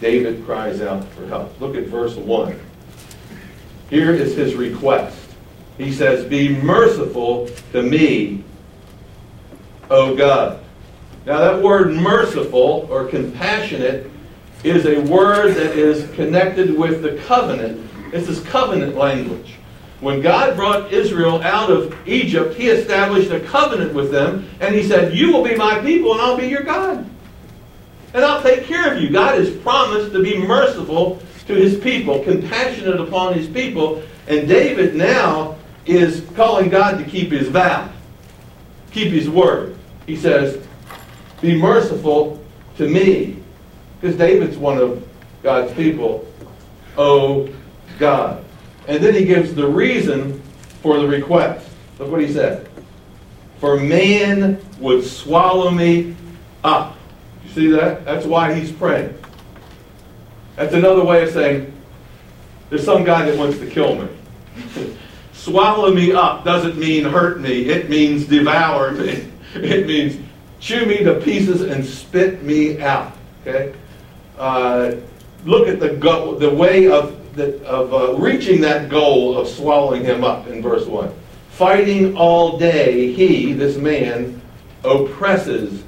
David 0.00 0.44
cries 0.44 0.80
out 0.80 1.04
for 1.08 1.26
help. 1.26 1.60
Look 1.60 1.74
at 1.74 1.84
verse 1.84 2.14
1. 2.14 2.58
Here 3.90 4.12
is 4.12 4.36
his 4.36 4.54
request. 4.54 5.18
He 5.76 5.92
says, 5.92 6.24
Be 6.24 6.50
merciful 6.50 7.48
to 7.72 7.82
me, 7.82 8.44
O 9.90 10.14
God. 10.14 10.62
Now, 11.26 11.38
that 11.38 11.62
word 11.62 11.92
merciful 11.92 12.86
or 12.90 13.06
compassionate 13.06 14.10
is 14.64 14.86
a 14.86 15.00
word 15.00 15.54
that 15.54 15.76
is 15.76 16.10
connected 16.14 16.76
with 16.76 17.02
the 17.02 17.16
covenant. 17.26 17.84
This 18.10 18.40
covenant 18.44 18.96
language. 18.96 19.54
When 20.00 20.22
God 20.22 20.56
brought 20.56 20.92
Israel 20.92 21.42
out 21.42 21.70
of 21.70 21.94
Egypt, 22.08 22.54
He 22.54 22.68
established 22.68 23.30
a 23.30 23.40
covenant 23.40 23.92
with 23.92 24.10
them, 24.10 24.48
and 24.60 24.74
He 24.74 24.82
said, 24.82 25.14
You 25.14 25.32
will 25.32 25.44
be 25.44 25.56
my 25.56 25.80
people, 25.80 26.12
and 26.12 26.20
I'll 26.20 26.36
be 26.36 26.46
your 26.46 26.62
God. 26.62 27.08
And 28.14 28.24
I'll 28.24 28.42
take 28.42 28.64
care 28.64 28.94
of 28.94 29.02
you. 29.02 29.10
God 29.10 29.38
has 29.38 29.54
promised 29.56 30.12
to 30.12 30.22
be 30.22 30.38
merciful 30.38 31.20
to 31.46 31.54
His 31.54 31.78
people, 31.78 32.22
compassionate 32.22 33.00
upon 33.00 33.34
His 33.34 33.48
people, 33.48 34.02
and 34.26 34.48
David 34.48 34.94
now 34.94 35.56
is 35.84 36.24
calling 36.34 36.70
God 36.70 36.98
to 36.98 37.04
keep 37.04 37.30
His 37.30 37.48
vow, 37.48 37.90
keep 38.90 39.12
His 39.12 39.28
word. 39.28 39.76
He 40.06 40.16
says, 40.16 40.66
be 41.40 41.56
merciful 41.56 42.42
to 42.76 42.88
me. 42.88 43.37
Because 44.00 44.16
David's 44.16 44.56
one 44.56 44.78
of 44.78 45.06
God's 45.42 45.72
people. 45.74 46.26
Oh, 46.96 47.48
God. 47.98 48.44
And 48.86 49.02
then 49.02 49.14
he 49.14 49.24
gives 49.24 49.54
the 49.54 49.66
reason 49.66 50.40
for 50.82 50.98
the 50.98 51.06
request. 51.06 51.68
Look 51.98 52.10
what 52.10 52.20
he 52.20 52.32
said. 52.32 52.68
For 53.58 53.76
man 53.78 54.60
would 54.78 55.04
swallow 55.04 55.70
me 55.70 56.14
up. 56.62 56.96
You 57.44 57.50
see 57.50 57.66
that? 57.68 58.04
That's 58.04 58.24
why 58.24 58.54
he's 58.54 58.70
praying. 58.70 59.16
That's 60.56 60.74
another 60.74 61.04
way 61.04 61.22
of 61.24 61.30
saying, 61.30 61.72
there's 62.70 62.84
some 62.84 63.04
guy 63.04 63.28
that 63.28 63.38
wants 63.38 63.58
to 63.58 63.66
kill 63.66 63.94
me. 63.96 64.08
Swallow 65.32 65.94
me 65.94 66.12
up 66.12 66.44
doesn't 66.44 66.76
mean 66.76 67.04
hurt 67.04 67.40
me, 67.40 67.68
it 67.68 67.88
means 67.88 68.26
devour 68.26 68.92
me. 68.92 69.24
It 69.54 69.86
means 69.86 70.22
chew 70.60 70.84
me 70.84 70.98
to 71.04 71.14
pieces 71.20 71.62
and 71.62 71.82
spit 71.82 72.42
me 72.42 72.82
out. 72.82 73.16
Okay? 73.40 73.72
Uh, 74.38 74.96
look 75.44 75.68
at 75.68 75.80
the, 75.80 75.90
go- 75.90 76.34
the 76.36 76.50
way 76.50 76.88
of, 76.90 77.34
the, 77.34 77.64
of 77.66 77.92
uh, 77.92 78.14
reaching 78.18 78.60
that 78.60 78.88
goal 78.88 79.36
of 79.38 79.48
swallowing 79.48 80.04
him 80.04 80.24
up 80.24 80.46
in 80.46 80.62
verse 80.62 80.86
1. 80.86 81.12
Fighting 81.50 82.16
all 82.16 82.58
day, 82.58 83.12
he, 83.12 83.52
this 83.52 83.76
man, 83.76 84.40
oppresses 84.84 85.82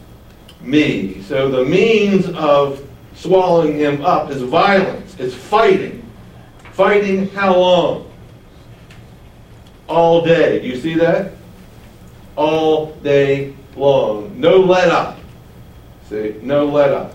me. 0.61 1.23
So 1.23 1.51
the 1.51 1.65
means 1.65 2.29
of 2.31 2.87
swallowing 3.15 3.79
him 3.79 4.05
up 4.05 4.31
is 4.31 4.43
violence, 4.43 5.17
it's 5.19 5.35
fighting. 5.35 5.99
Fighting 6.73 7.29
how 7.31 7.57
long? 7.57 8.11
All 9.87 10.25
day. 10.25 10.61
Do 10.61 10.69
you 10.69 10.81
see 10.81 10.95
that? 10.95 11.33
All 12.37 12.95
day 13.03 13.55
long. 13.77 14.41
No 14.41 14.59
let 14.61 14.89
up. 14.89 15.19
See? 16.09 16.37
No 16.43 16.65
let 16.67 16.91
up. 16.93 17.15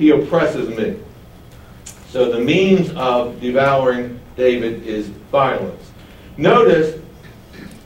He 0.00 0.08
oppresses 0.08 0.70
me. 0.70 0.96
So 2.08 2.32
the 2.32 2.40
means 2.40 2.90
of 2.92 3.38
devouring 3.38 4.18
David 4.34 4.86
is 4.86 5.08
violence. 5.08 5.92
Notice, 6.38 6.98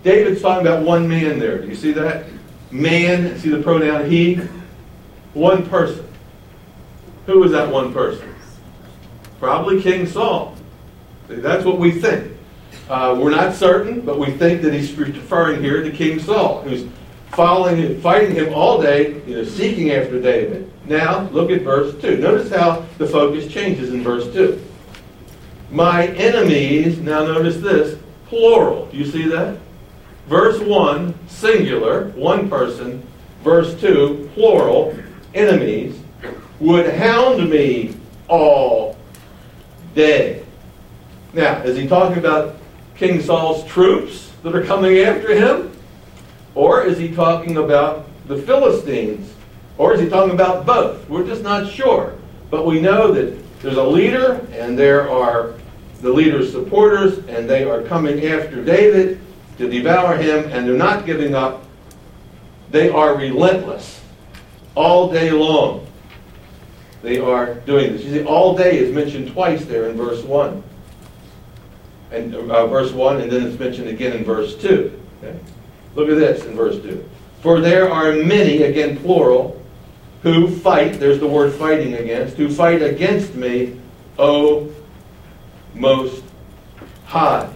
David's 0.05 0.41
talking 0.41 0.65
about 0.65 0.85
one 0.85 1.09
man 1.09 1.41
there. 1.41 1.59
Do 1.59 1.67
you 1.67 1.75
see 1.75 1.91
that? 1.91 2.27
Man, 2.71 3.37
see 3.41 3.49
the 3.49 3.61
pronoun 3.61 4.09
he? 4.09 4.37
One 5.33 5.69
person. 5.69 6.07
Who 7.27 7.41
was 7.41 7.51
that 7.51 7.69
one 7.69 7.93
person? 7.93 8.33
Probably 9.41 9.83
King 9.83 10.07
Saul. 10.07 10.57
That's 11.27 11.65
what 11.65 11.81
we 11.81 11.91
think. 11.91 12.31
Uh, 12.89 13.19
we're 13.21 13.31
not 13.31 13.57
certain, 13.57 14.03
but 14.03 14.21
we 14.21 14.31
think 14.31 14.63
that 14.63 14.73
he's 14.73 14.93
referring 14.95 15.61
here 15.61 15.83
to 15.83 15.91
King 15.91 16.21
Saul, 16.21 16.63
who's 16.63 16.87
following 17.33 17.77
him, 17.77 18.01
fighting 18.01 18.37
him 18.37 18.55
all 18.55 18.81
day, 18.81 19.21
you 19.27 19.35
know, 19.35 19.45
seeking 19.45 19.91
after 19.91 20.21
David. 20.21 20.71
Now, 20.87 21.29
look 21.31 21.51
at 21.51 21.63
verse 21.63 22.01
2. 22.01 22.19
Notice 22.19 22.51
how 22.51 22.85
the 22.99 23.07
focus 23.07 23.51
changes 23.51 23.91
in 23.91 24.03
verse 24.03 24.31
2. 24.33 24.63
My 25.71 26.09
enemies, 26.09 26.99
now 26.99 27.25
notice 27.25 27.57
this, 27.57 27.99
plural. 28.27 28.87
Do 28.87 28.97
you 28.97 29.07
see 29.07 29.27
that? 29.29 29.59
Verse 30.29 30.61
1, 30.61 31.15
singular, 31.29 32.11
one 32.11 32.49
person. 32.49 33.07
Verse 33.43 33.79
2, 33.81 34.31
plural, 34.35 34.97
enemies, 35.35 35.99
would 36.61 36.95
hound 36.95 37.49
me 37.51 37.95
all 38.29 38.97
day. 39.95 40.45
Now, 41.33 41.63
is 41.63 41.77
he 41.77 41.89
talking 41.89 42.19
about 42.19 42.57
King 42.97 43.21
Saul's 43.21 43.65
troops 43.65 44.31
that 44.43 44.55
are 44.55 44.65
coming 44.65 44.99
after 44.99 45.35
him? 45.35 45.73
Or 46.55 46.85
is 46.85 46.99
he 46.99 47.13
talking 47.13 47.57
about 47.57 48.07
the 48.29 48.37
Philistines? 48.37 49.35
Or 49.77 49.95
is 49.95 50.01
he 50.01 50.09
talking 50.09 50.35
about 50.35 50.67
both? 50.67 51.09
We're 51.09 51.27
just 51.27 51.43
not 51.43 51.71
sure. 51.71 52.15
But 52.51 52.67
we 52.67 52.81
know 52.81 53.13
that 53.13 53.37
there's 53.61 53.77
a 53.77 53.85
leader, 53.85 54.47
and 54.53 54.79
there 54.79 55.11
are 55.11 55.55
the 56.01 56.11
leader's 56.11 56.53
supporters, 56.53 57.19
and 57.27 57.49
they 57.49 57.65
are 57.65 57.83
coming 57.83 58.25
after 58.27 58.63
David 58.63 59.21
to 59.59 59.69
devour 59.69 60.17
him, 60.17 60.51
and 60.53 60.67
they're 60.67 60.77
not 60.77 61.07
giving 61.07 61.35
up. 61.35 61.65
They 62.71 62.91
are 62.91 63.17
relentless 63.17 64.01
all 64.75 65.13
day 65.13 65.31
long. 65.31 65.87
They 67.03 67.19
are 67.19 67.55
doing 67.55 67.93
this. 67.93 68.05
You 68.05 68.13
see, 68.13 68.25
all 68.25 68.57
day 68.57 68.79
is 68.79 68.93
mentioned 68.95 69.33
twice 69.33 69.65
there 69.65 69.89
in 69.89 69.97
verse 69.97 70.23
1. 70.23 70.63
And 72.13 72.35
uh, 72.35 72.67
verse 72.67 72.93
1, 72.93 73.21
and 73.21 73.31
then 73.31 73.47
it's 73.47 73.59
mentioned 73.59 73.89
again 73.89 74.13
in 74.13 74.25
verse 74.25 74.57
2. 74.57 75.01
Okay? 75.23 75.39
Look 75.95 76.09
at 76.09 76.17
this 76.17 76.45
in 76.45 76.55
verse 76.55 76.81
2. 76.83 77.09
For 77.41 77.61
there 77.61 77.91
are 77.91 78.13
many, 78.13 78.63
again 78.63 78.97
plural, 78.99 79.61
who 80.25 80.49
fight, 80.49 80.95
there's 80.95 81.21
the 81.21 81.29
word 81.29 81.53
fighting 81.53 81.95
against, 81.95 82.37
who 82.37 82.49
fight 82.49 82.83
against 82.83 83.35
me, 83.35 83.79
O 84.19 84.73
Most 85.75 86.25
High. 87.05 87.49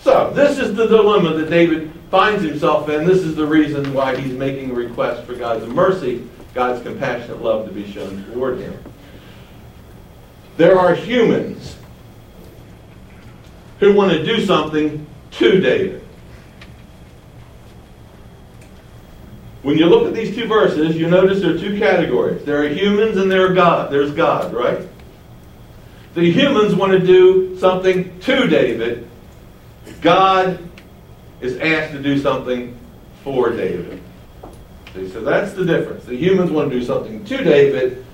So, 0.00 0.32
this 0.34 0.58
is 0.58 0.74
the 0.74 0.86
dilemma 0.86 1.34
that 1.34 1.48
David 1.48 1.92
finds 2.10 2.42
himself 2.42 2.88
in. 2.88 3.06
This 3.06 3.22
is 3.22 3.36
the 3.36 3.46
reason 3.46 3.94
why 3.94 4.16
he's 4.16 4.32
making 4.32 4.72
a 4.72 4.74
request 4.74 5.24
for 5.24 5.34
God's 5.34 5.64
mercy, 5.66 6.28
God's 6.54 6.82
compassionate 6.82 7.40
love 7.40 7.68
to 7.68 7.72
be 7.72 7.90
shown 7.90 8.24
toward 8.32 8.58
him. 8.58 8.76
There 10.56 10.78
are 10.78 10.94
humans 10.94 11.76
who 13.78 13.94
want 13.94 14.10
to 14.10 14.24
do 14.24 14.44
something 14.44 15.06
to 15.32 15.60
David. 15.60 16.05
When 19.66 19.76
you 19.76 19.86
look 19.86 20.06
at 20.06 20.14
these 20.14 20.32
two 20.32 20.46
verses, 20.46 20.96
you 20.96 21.10
notice 21.10 21.40
there 21.40 21.56
are 21.56 21.58
two 21.58 21.76
categories. 21.76 22.44
There 22.44 22.62
are 22.62 22.68
humans 22.68 23.16
and 23.16 23.28
there 23.28 23.50
are 23.50 23.52
God. 23.52 23.90
There's 23.90 24.12
God, 24.12 24.54
right? 24.54 24.86
The 26.14 26.30
humans 26.30 26.76
want 26.76 26.92
to 26.92 27.00
do 27.00 27.58
something 27.58 28.16
to 28.20 28.46
David. 28.46 29.08
God 30.02 30.60
is 31.40 31.56
asked 31.58 31.90
to 31.94 32.00
do 32.00 32.16
something 32.16 32.78
for 33.24 33.50
David. 33.50 34.00
See, 34.94 35.08
so 35.08 35.20
that's 35.22 35.54
the 35.54 35.64
difference. 35.64 36.04
The 36.04 36.14
humans 36.14 36.52
want 36.52 36.70
to 36.70 36.78
do 36.78 36.84
something 36.84 37.24
to 37.24 37.42
David. 37.42 38.06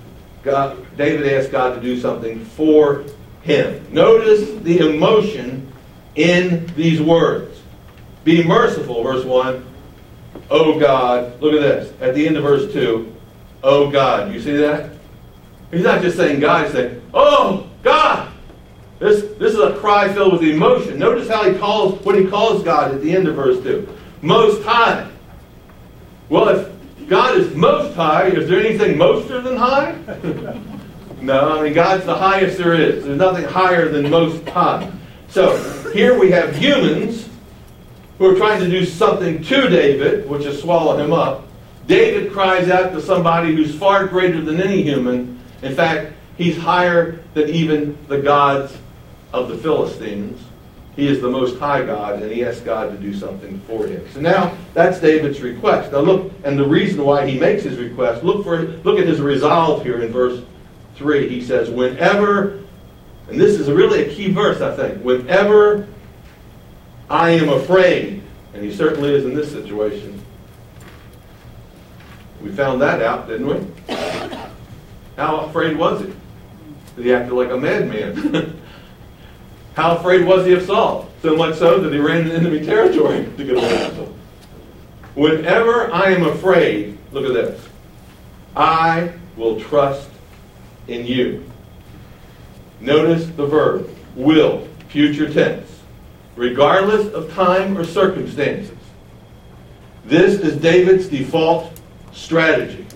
God, 0.42 0.78
David 0.96 1.30
asked 1.34 1.52
God 1.52 1.74
to 1.74 1.82
do 1.82 2.00
something 2.00 2.46
for 2.46 3.04
him. 3.42 3.86
Notice 3.92 4.58
the 4.62 4.78
emotion 4.78 5.70
in 6.14 6.64
these 6.76 7.02
words. 7.02 7.60
Be 8.24 8.42
merciful, 8.42 9.02
verse 9.02 9.26
1. 9.26 9.66
Oh 10.50 10.78
God. 10.78 11.40
Look 11.40 11.54
at 11.54 11.60
this. 11.60 11.92
At 12.00 12.14
the 12.14 12.26
end 12.26 12.36
of 12.36 12.42
verse 12.42 12.72
2. 12.72 13.14
Oh 13.62 13.90
God. 13.90 14.32
You 14.32 14.40
see 14.40 14.56
that? 14.56 14.90
He's 15.70 15.84
not 15.84 16.02
just 16.02 16.16
saying 16.16 16.40
God, 16.40 16.64
he's 16.64 16.72
saying, 16.74 17.02
Oh 17.14 17.68
God. 17.82 18.30
This, 18.98 19.22
this 19.38 19.54
is 19.54 19.58
a 19.58 19.76
cry 19.78 20.12
filled 20.12 20.34
with 20.34 20.42
emotion. 20.42 20.98
Notice 20.98 21.28
how 21.28 21.50
he 21.50 21.58
calls 21.58 22.00
what 22.04 22.16
he 22.16 22.26
calls 22.26 22.62
God 22.62 22.94
at 22.94 23.00
the 23.00 23.14
end 23.14 23.26
of 23.26 23.34
verse 23.34 23.60
2. 23.62 23.88
Most 24.20 24.62
high. 24.62 25.10
Well, 26.28 26.48
if 26.50 27.08
God 27.08 27.36
is 27.36 27.52
most 27.54 27.96
high, 27.96 28.28
is 28.28 28.48
there 28.48 28.60
anything 28.60 28.96
moster 28.96 29.40
than 29.40 29.56
high? 29.56 29.96
no, 31.20 31.58
I 31.58 31.62
mean 31.62 31.72
God's 31.72 32.04
the 32.04 32.14
highest 32.14 32.58
there 32.58 32.74
is. 32.74 33.04
There's 33.04 33.18
nothing 33.18 33.44
higher 33.44 33.88
than 33.88 34.08
most 34.08 34.46
high. 34.48 34.90
So 35.28 35.90
here 35.92 36.18
we 36.18 36.30
have 36.30 36.54
humans 36.54 37.28
who 38.18 38.26
are 38.26 38.36
trying 38.36 38.60
to 38.60 38.68
do 38.68 38.84
something 38.84 39.42
to 39.42 39.68
David, 39.68 40.28
which 40.28 40.44
is 40.44 40.60
swallow 40.60 40.96
him 40.96 41.12
up. 41.12 41.46
David 41.86 42.32
cries 42.32 42.68
out 42.68 42.92
to 42.92 43.00
somebody 43.00 43.54
who's 43.54 43.74
far 43.74 44.06
greater 44.06 44.40
than 44.40 44.60
any 44.60 44.82
human. 44.82 45.40
In 45.62 45.74
fact, 45.74 46.12
he's 46.36 46.56
higher 46.56 47.20
than 47.34 47.48
even 47.48 47.98
the 48.08 48.18
gods 48.18 48.76
of 49.32 49.48
the 49.48 49.56
Philistines. 49.56 50.40
He 50.94 51.08
is 51.08 51.22
the 51.22 51.30
most 51.30 51.58
high 51.58 51.84
God, 51.84 52.22
and 52.22 52.30
he 52.30 52.44
asks 52.44 52.60
God 52.60 52.90
to 52.90 52.98
do 52.98 53.14
something 53.14 53.58
for 53.60 53.86
him. 53.86 54.06
So 54.12 54.20
now 54.20 54.56
that's 54.74 55.00
David's 55.00 55.40
request. 55.40 55.90
Now 55.90 56.00
look, 56.00 56.32
and 56.44 56.58
the 56.58 56.66
reason 56.66 57.02
why 57.02 57.26
he 57.26 57.38
makes 57.38 57.62
his 57.62 57.78
request, 57.78 58.22
look 58.22 58.44
for 58.44 58.58
look 58.58 58.98
at 58.98 59.06
his 59.06 59.20
resolve 59.20 59.82
here 59.82 60.02
in 60.02 60.12
verse 60.12 60.42
3. 60.96 61.28
He 61.28 61.42
says, 61.42 61.70
Whenever, 61.70 62.60
and 63.28 63.40
this 63.40 63.58
is 63.58 63.70
really 63.70 64.04
a 64.04 64.14
key 64.14 64.30
verse, 64.30 64.60
I 64.60 64.76
think, 64.76 65.02
whenever 65.02 65.88
I 67.08 67.30
am 67.30 67.48
afraid, 67.48 68.22
and 68.54 68.64
he 68.64 68.72
certainly 68.74 69.14
is 69.14 69.24
in 69.24 69.34
this 69.34 69.50
situation. 69.50 70.20
We 72.42 72.50
found 72.52 72.80
that 72.82 73.02
out, 73.02 73.28
didn't 73.28 73.46
we? 73.46 73.94
How 75.16 75.40
afraid 75.40 75.76
was 75.76 76.02
he? 76.02 76.12
That 76.96 77.04
he 77.04 77.12
acted 77.14 77.34
like 77.34 77.50
a 77.50 77.56
madman. 77.56 78.60
How 79.74 79.96
afraid 79.96 80.26
was 80.26 80.46
he 80.46 80.52
of 80.52 80.62
Saul? 80.62 81.08
So 81.22 81.36
much 81.36 81.56
so 81.56 81.80
that 81.80 81.92
he 81.92 81.98
ran 81.98 82.22
into 82.22 82.34
enemy 82.34 82.64
territory 82.64 83.24
to 83.36 83.44
get 83.44 83.56
away 83.56 83.88
from 83.88 83.96
him. 83.96 84.14
Whenever 85.14 85.92
I 85.92 86.10
am 86.10 86.24
afraid, 86.24 86.98
look 87.12 87.24
at 87.26 87.32
this. 87.32 87.68
I 88.56 89.12
will 89.36 89.60
trust 89.60 90.08
in 90.88 91.06
you. 91.06 91.44
Notice 92.80 93.26
the 93.26 93.46
verb, 93.46 93.88
will, 94.16 94.66
future 94.88 95.32
tense 95.32 95.61
regardless 96.36 97.12
of 97.12 97.32
time 97.32 97.76
or 97.76 97.84
circumstances. 97.84 98.76
This 100.04 100.40
is 100.40 100.60
David's 100.60 101.08
default 101.08 101.80
strategy. 102.12 102.86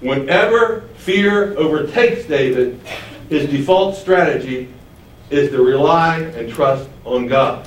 Whenever 0.00 0.82
fear 0.96 1.56
overtakes 1.56 2.26
David, 2.26 2.80
his 3.28 3.48
default 3.48 3.96
strategy 3.96 4.68
is 5.30 5.50
to 5.50 5.62
rely 5.62 6.18
and 6.18 6.52
trust 6.52 6.88
on 7.04 7.26
God. 7.26 7.66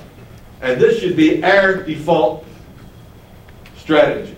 And 0.61 0.79
this 0.79 0.99
should 0.99 1.15
be 1.15 1.43
our 1.43 1.83
default 1.83 2.45
strategy. 3.75 4.35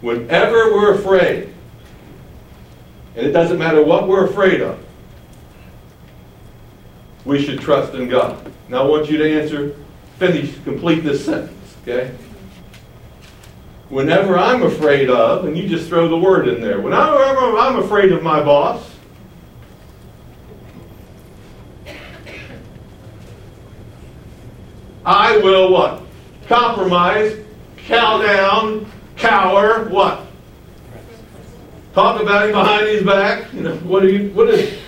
Whenever 0.00 0.72
we're 0.72 0.94
afraid, 0.94 1.52
and 3.16 3.26
it 3.26 3.32
doesn't 3.32 3.58
matter 3.58 3.82
what 3.82 4.06
we're 4.06 4.26
afraid 4.26 4.60
of, 4.60 4.78
we 7.28 7.44
should 7.44 7.60
trust 7.60 7.92
in 7.92 8.08
God. 8.08 8.50
Now 8.70 8.84
I 8.84 8.86
want 8.86 9.10
you 9.10 9.18
to 9.18 9.40
answer, 9.40 9.76
finish, 10.18 10.56
complete 10.64 11.00
this 11.04 11.26
sentence, 11.26 11.76
okay? 11.82 12.16
Whenever 13.90 14.38
I'm 14.38 14.62
afraid 14.62 15.10
of, 15.10 15.44
and 15.44 15.56
you 15.56 15.68
just 15.68 15.88
throw 15.88 16.08
the 16.08 16.16
word 16.16 16.48
in 16.48 16.62
there, 16.62 16.80
whenever 16.80 17.18
I'm 17.58 17.76
afraid 17.76 18.12
of 18.12 18.22
my 18.22 18.42
boss, 18.42 18.90
I 25.04 25.36
will 25.38 25.70
what? 25.70 26.02
Compromise, 26.46 27.44
cow 27.76 28.22
down, 28.22 28.90
cower, 29.16 29.86
what? 29.90 30.26
Talk 31.92 32.22
about 32.22 32.46
him 32.46 32.52
behind 32.52 32.86
his 32.86 33.02
back. 33.02 33.52
You 33.52 33.60
know, 33.60 33.76
what 33.76 34.02
are 34.02 34.08
you, 34.08 34.30
what 34.30 34.48
is, 34.48 34.78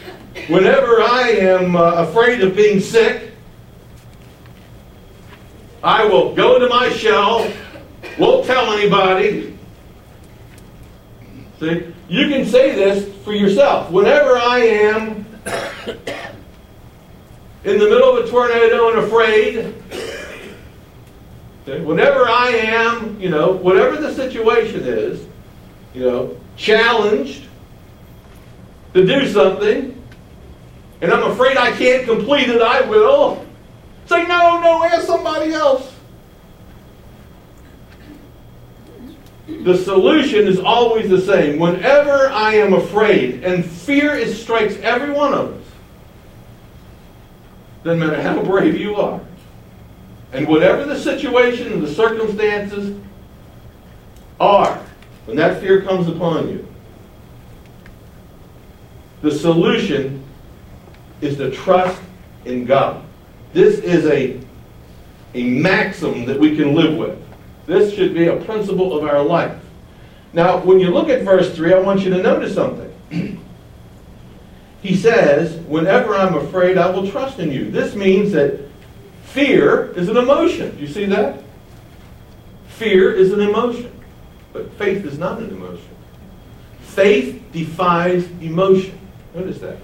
whenever 0.50 1.00
I 1.00 1.30
am 1.30 1.76
uh, 1.76 1.92
afraid 2.08 2.42
of 2.42 2.56
being 2.56 2.80
sick, 2.80 3.30
I 5.82 6.04
will 6.04 6.34
go 6.34 6.58
to 6.58 6.68
my 6.68 6.90
shell, 6.90 7.50
won't 8.18 8.46
tell 8.46 8.72
anybody. 8.72 9.56
See, 11.60 11.86
you 12.08 12.28
can 12.28 12.44
say 12.44 12.74
this 12.74 13.14
for 13.24 13.32
yourself. 13.32 13.90
Whenever 13.90 14.36
I 14.36 14.58
am 14.58 15.24
in 17.64 17.78
the 17.78 17.88
middle 17.88 18.16
of 18.16 18.24
a 18.24 18.28
tornado 18.28 18.90
and 18.90 18.98
afraid, 18.98 19.74
okay, 21.62 21.80
whenever 21.84 22.28
I 22.28 22.48
am, 22.48 23.20
you 23.20 23.30
know, 23.30 23.52
whatever 23.52 23.96
the 23.96 24.12
situation 24.14 24.80
is, 24.82 25.24
you 25.94 26.02
know, 26.02 26.36
challenged 26.56 27.46
to 28.94 29.06
do 29.06 29.28
something, 29.28 29.99
and 31.00 31.12
I'm 31.12 31.30
afraid 31.30 31.56
I 31.56 31.72
can't 31.72 32.06
complete 32.06 32.48
it, 32.48 32.60
I 32.60 32.82
will 32.82 33.46
say, 34.10 34.26
no, 34.26 34.60
no, 34.60 34.84
ask 34.84 35.06
somebody 35.06 35.52
else. 35.52 35.94
The 39.46 39.76
solution 39.76 40.46
is 40.46 40.58
always 40.58 41.08
the 41.08 41.20
same. 41.20 41.58
Whenever 41.58 42.28
I 42.28 42.54
am 42.54 42.72
afraid, 42.72 43.44
and 43.44 43.64
fear 43.64 44.26
strikes 44.26 44.76
every 44.76 45.10
one 45.10 45.32
of 45.32 45.54
us, 45.54 45.64
doesn't 47.84 47.98
matter 47.98 48.20
how 48.20 48.42
brave 48.42 48.76
you 48.76 48.96
are, 48.96 49.20
and 50.32 50.46
whatever 50.46 50.84
the 50.84 50.98
situation 50.98 51.72
and 51.72 51.82
the 51.82 51.92
circumstances 51.92 53.00
are, 54.38 54.76
when 55.26 55.36
that 55.36 55.60
fear 55.60 55.82
comes 55.82 56.08
upon 56.08 56.48
you, 56.48 56.66
the 59.22 59.30
solution 59.30 60.19
is 61.20 61.36
to 61.36 61.50
trust 61.50 62.00
in 62.44 62.64
God. 62.64 63.04
This 63.52 63.78
is 63.80 64.06
a, 64.06 64.40
a 65.34 65.44
maxim 65.44 66.24
that 66.26 66.38
we 66.38 66.56
can 66.56 66.74
live 66.74 66.96
with. 66.96 67.18
This 67.66 67.94
should 67.94 68.14
be 68.14 68.26
a 68.26 68.36
principle 68.36 68.96
of 68.96 69.04
our 69.04 69.22
life. 69.22 69.60
Now, 70.32 70.58
when 70.58 70.78
you 70.78 70.90
look 70.90 71.08
at 71.08 71.22
verse 71.22 71.54
3, 71.54 71.74
I 71.74 71.80
want 71.80 72.02
you 72.02 72.10
to 72.10 72.22
notice 72.22 72.54
something. 72.54 72.90
he 74.82 74.96
says, 74.96 75.56
Whenever 75.66 76.14
I'm 76.14 76.34
afraid, 76.34 76.78
I 76.78 76.90
will 76.90 77.10
trust 77.10 77.38
in 77.38 77.50
you. 77.50 77.70
This 77.70 77.94
means 77.94 78.32
that 78.32 78.60
fear 79.24 79.92
is 79.92 80.08
an 80.08 80.16
emotion. 80.16 80.74
Do 80.76 80.80
you 80.80 80.88
see 80.88 81.06
that? 81.06 81.42
Fear 82.68 83.12
is 83.12 83.32
an 83.32 83.40
emotion. 83.40 83.90
But 84.52 84.72
faith 84.72 85.04
is 85.04 85.18
not 85.18 85.38
an 85.38 85.50
emotion. 85.50 85.88
Faith 86.80 87.42
defies 87.52 88.28
emotion. 88.40 88.98
Notice 89.34 89.60
that. 89.60 89.76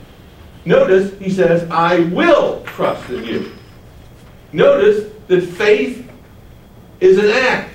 Notice 0.66 1.16
he 1.20 1.30
says, 1.30 1.68
I 1.70 2.00
will 2.00 2.62
trust 2.64 3.08
in 3.08 3.24
you. 3.24 3.52
Notice 4.52 5.12
that 5.28 5.42
faith 5.42 6.10
is 7.00 7.18
an 7.18 7.30
act. 7.30 7.70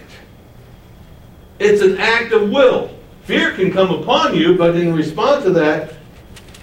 It's 1.58 1.82
an 1.82 1.97
act 1.97 2.34
of 2.34 2.49
will. 2.49 2.91
Fear 3.23 3.54
can 3.54 3.71
come 3.71 3.91
upon 3.91 4.36
you, 4.36 4.58
but 4.58 4.75
in 4.75 4.93
response 4.93 5.45
to 5.45 5.51
that, 5.51 5.93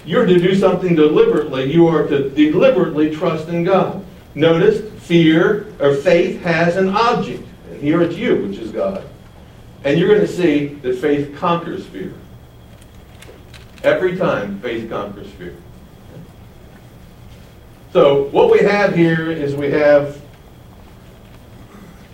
you're 0.04 0.26
to 0.26 0.38
do 0.38 0.54
something 0.54 0.94
deliberately. 0.94 1.72
You 1.72 1.86
are 1.88 2.06
to 2.06 2.28
deliberately 2.30 3.14
trust 3.14 3.48
in 3.48 3.64
God. 3.64 4.04
Notice, 4.34 4.90
fear 5.02 5.72
or 5.80 5.94
faith 5.94 6.42
has 6.42 6.76
an 6.76 6.90
object. 6.90 7.46
And 7.70 7.80
here 7.80 8.02
it's 8.02 8.16
you, 8.16 8.46
which 8.46 8.58
is 8.58 8.70
God. 8.70 9.04
And 9.84 9.98
you're 9.98 10.08
going 10.08 10.20
to 10.20 10.28
see 10.28 10.66
that 10.66 10.98
faith 10.98 11.34
conquers 11.36 11.86
fear. 11.86 12.12
Every 13.82 14.16
time, 14.18 14.60
faith 14.60 14.90
conquers 14.90 15.30
fear. 15.30 15.54
So, 17.92 18.24
what 18.24 18.50
we 18.50 18.58
have 18.60 18.94
here 18.94 19.30
is 19.30 19.56
we 19.56 19.70
have 19.70 20.20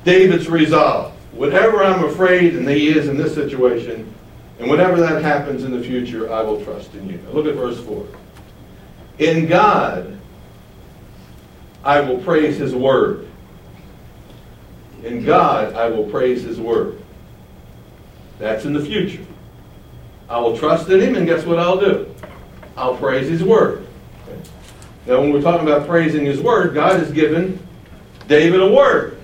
David's 0.05 0.49
resolve. 0.49 1.13
Whatever 1.33 1.83
I'm 1.83 2.05
afraid, 2.05 2.55
and 2.55 2.69
he 2.69 2.89
is 2.89 3.09
in 3.09 3.17
this 3.17 3.35
situation, 3.35 4.15
and 4.61 4.71
whenever 4.71 5.01
that 5.01 5.23
happens 5.23 5.65
in 5.65 5.73
the 5.73 5.83
future, 5.83 6.33
I 6.33 6.43
will 6.43 6.63
trust 6.65 6.95
in 6.95 7.09
you. 7.09 7.19
Look 7.33 7.47
at 7.47 7.55
verse 7.55 7.81
4. 7.81 8.07
In 9.19 9.47
God, 9.47 10.17
I 11.83 12.01
will 12.01 12.19
praise 12.19 12.57
his 12.57 12.73
word. 12.75 13.27
In 15.03 15.25
God, 15.25 15.75
I 15.75 15.89
will 15.89 16.05
praise 16.05 16.43
his 16.45 16.61
word. 16.61 17.03
That's 18.39 18.65
in 18.65 18.73
the 18.73 18.85
future. 18.85 19.25
I 20.29 20.39
will 20.39 20.57
trust 20.57 20.89
in 20.89 21.01
him, 21.01 21.17
and 21.17 21.27
guess 21.27 21.45
what 21.45 21.59
I'll 21.59 21.81
do? 21.81 22.15
I'll 22.77 22.97
praise 22.97 23.29
his 23.29 23.43
word. 23.43 23.84
Now, 25.07 25.21
when 25.21 25.33
we're 25.33 25.43
talking 25.43 25.67
about 25.67 25.87
praising 25.87 26.25
his 26.25 26.41
word, 26.41 26.75
God 26.75 26.99
has 26.99 27.13
given 27.13 27.59
David 28.27 28.61
a 28.61 28.73
word. 28.73 29.19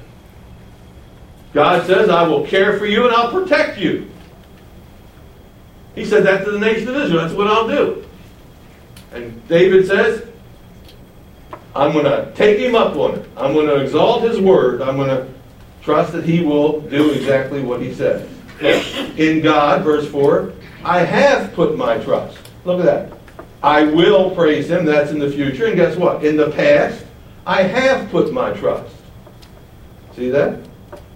God 1.52 1.86
says, 1.86 2.08
I 2.08 2.22
will 2.26 2.46
care 2.46 2.78
for 2.78 2.86
you 2.86 3.06
and 3.06 3.14
I'll 3.14 3.32
protect 3.32 3.78
you. 3.78 4.10
He 5.94 6.04
said 6.04 6.24
that 6.24 6.44
to 6.44 6.50
the 6.52 6.58
nation 6.58 6.88
of 6.88 6.96
Israel. 6.96 7.22
That's 7.22 7.34
what 7.34 7.48
I'll 7.48 7.66
do. 7.66 8.06
And 9.12 9.46
David 9.48 9.86
says, 9.86 10.28
I'm 11.74 11.92
going 11.92 12.04
to 12.04 12.32
take 12.34 12.58
him 12.58 12.74
up 12.74 12.94
on 12.96 13.16
it. 13.16 13.28
I'm 13.36 13.54
going 13.54 13.66
to 13.66 13.76
exalt 13.76 14.22
his 14.22 14.38
word. 14.38 14.82
I'm 14.82 14.96
going 14.96 15.08
to 15.08 15.26
trust 15.82 16.12
that 16.12 16.24
he 16.24 16.44
will 16.44 16.80
do 16.82 17.10
exactly 17.12 17.62
what 17.62 17.80
he 17.80 17.94
says. 17.94 18.28
In 19.18 19.40
God, 19.40 19.82
verse 19.82 20.08
4, 20.08 20.52
I 20.84 21.00
have 21.00 21.52
put 21.54 21.76
my 21.76 21.98
trust. 21.98 22.38
Look 22.64 22.80
at 22.80 22.86
that. 22.86 23.19
I 23.62 23.82
will 23.84 24.30
praise 24.30 24.70
him. 24.70 24.84
That's 24.84 25.10
in 25.10 25.18
the 25.18 25.30
future. 25.30 25.66
And 25.66 25.76
guess 25.76 25.96
what? 25.96 26.24
In 26.24 26.36
the 26.36 26.50
past, 26.50 27.04
I 27.46 27.62
have 27.62 28.10
put 28.10 28.32
my 28.32 28.52
trust. 28.52 28.94
See 30.16 30.30
that? 30.30 30.60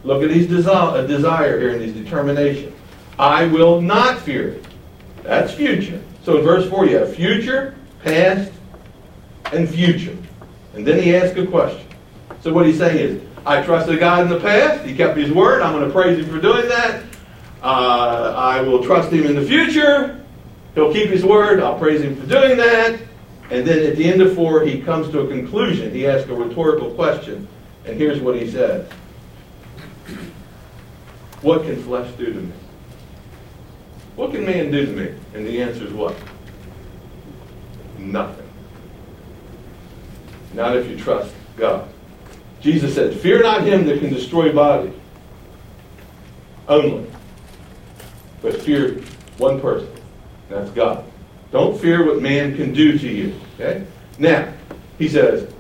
Look 0.02 0.22
at 0.22 0.30
his 0.30 0.46
desire, 0.46 1.07
desire 1.07 1.59
here 1.59 1.70
and 1.70 1.80
his 1.80 1.94
determination. 1.94 2.74
I 3.18 3.46
will 3.46 3.80
not 3.80 4.18
fear. 4.18 4.61
That's 5.22 5.52
future. 5.54 6.00
So 6.24 6.38
in 6.38 6.44
verse 6.44 6.68
4, 6.68 6.87
you 6.87 6.96
have 6.96 7.14
future, 7.14 7.74
past, 8.02 8.52
and 9.52 9.68
future. 9.68 10.16
And 10.74 10.87
then 10.87 11.02
he 11.02 11.16
asks 11.16 11.38
a 11.38 11.46
question. 11.46 11.87
So 12.42 12.52
what 12.52 12.66
he's 12.66 12.78
saying 12.78 12.98
is, 12.98 13.22
I 13.46 13.62
trusted 13.62 13.98
God 13.98 14.22
in 14.22 14.28
the 14.28 14.40
past. 14.40 14.85
He 14.85 14.94
kept 14.94 15.16
his 15.16 15.30
word. 15.30 15.62
I'm 15.62 15.72
going 15.72 15.87
to 15.87 15.92
praise 15.92 16.18
him 16.18 16.26
for 16.26 16.40
doing 16.40 16.68
that. 16.68 17.02
Uh, 17.62 18.35
I 18.37 18.61
will 18.61 18.83
trust 18.83 19.11
him 19.11 19.26
in 19.26 19.35
the 19.35 19.44
future. 19.44 20.23
He'll 20.74 20.92
keep 20.92 21.10
his 21.10 21.24
word. 21.24 21.60
I'll 21.60 21.78
praise 21.78 22.02
him 22.02 22.16
for 22.16 22.26
doing 22.26 22.56
that. 22.56 23.00
And 23.50 23.66
then 23.66 23.87
at 23.90 23.96
the 23.96 24.04
end 24.04 24.22
of 24.22 24.34
4, 24.34 24.62
he 24.62 24.80
comes 24.80 25.10
to 25.10 25.20
a 25.20 25.28
conclusion. 25.28 25.92
He 25.92 26.06
asks 26.06 26.28
a 26.28 26.34
rhetorical 26.34 26.90
question. 26.92 27.46
And 27.84 27.96
here's 27.96 28.20
what 28.20 28.40
he 28.40 28.50
says. 28.50 28.90
What 31.42 31.62
can 31.62 31.80
flesh 31.82 32.10
do 32.16 32.32
to 32.32 32.40
me? 32.40 32.52
What 34.16 34.32
can 34.32 34.44
man 34.44 34.70
do 34.70 34.87
to 34.87 34.92
me? 34.92 35.14
And 35.34 35.46
the 35.46 35.62
answer 35.62 35.84
is 35.84 35.92
what? 35.92 36.16
Nothing. 37.98 38.48
Not 40.54 40.76
if 40.76 40.88
you 40.88 40.96
trust 40.96 41.34
God. 41.56 41.88
Jesus 42.60 42.94
said, 42.94 43.14
Fear 43.20 43.42
not 43.42 43.62
him 43.62 43.84
that 43.87 44.00
can 44.00 44.12
destroy 44.12 44.52
body 44.52 44.92
only, 46.66 47.06
but 48.40 48.60
fear 48.62 49.02
one 49.37 49.60
person. 49.60 49.88
That's 50.48 50.70
God. 50.70 51.04
Don't 51.50 51.80
fear 51.80 52.04
what 52.04 52.20
man 52.20 52.57
can 52.57 52.72
do 52.72 52.98
to 52.98 53.09
you. 53.09 53.35
Okay? 53.54 53.87
Now, 54.18 54.52
he 54.98 55.09
says, 55.09 55.52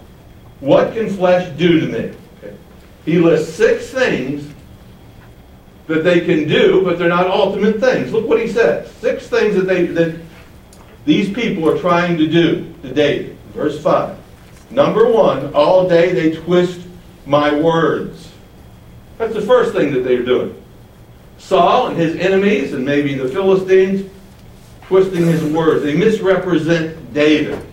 What 0.60 0.92
can 0.92 1.08
flesh 1.08 1.50
do 1.56 1.80
to 1.80 1.86
me? 1.86 2.16
Okay? 2.38 2.56
He 3.04 3.18
lists 3.18 3.54
six 3.54 3.90
things 3.90 4.52
that 5.86 6.02
they 6.02 6.20
can 6.20 6.48
do, 6.48 6.82
but 6.82 6.98
they're 6.98 7.08
not 7.08 7.26
ultimate 7.26 7.78
things. 7.78 8.12
Look 8.12 8.26
what 8.26 8.40
he 8.40 8.48
says. 8.48 8.90
Six 8.92 9.28
things 9.28 9.54
that 9.54 9.66
they 9.66 9.86
that 9.86 10.18
these 11.04 11.32
people 11.32 11.68
are 11.68 11.78
trying 11.78 12.16
to 12.18 12.26
do 12.26 12.74
to 12.82 12.92
David. 12.92 13.36
Verse 13.52 13.80
5. 13.80 14.18
Number 14.70 15.10
one, 15.10 15.54
all 15.54 15.88
day 15.88 16.12
they 16.12 16.34
twist 16.34 16.80
my 17.26 17.54
words. 17.54 18.32
That's 19.18 19.34
the 19.34 19.42
first 19.42 19.74
thing 19.74 19.92
that 19.92 20.00
they're 20.00 20.24
doing. 20.24 20.60
Saul 21.38 21.88
and 21.88 21.96
his 21.96 22.16
enemies, 22.16 22.72
and 22.72 22.84
maybe 22.84 23.14
the 23.14 23.28
Philistines, 23.28 24.10
twisting 24.86 25.26
his 25.26 25.42
words. 25.44 25.82
They 25.82 25.96
misrepresent 25.96 27.12
David. 27.14 27.64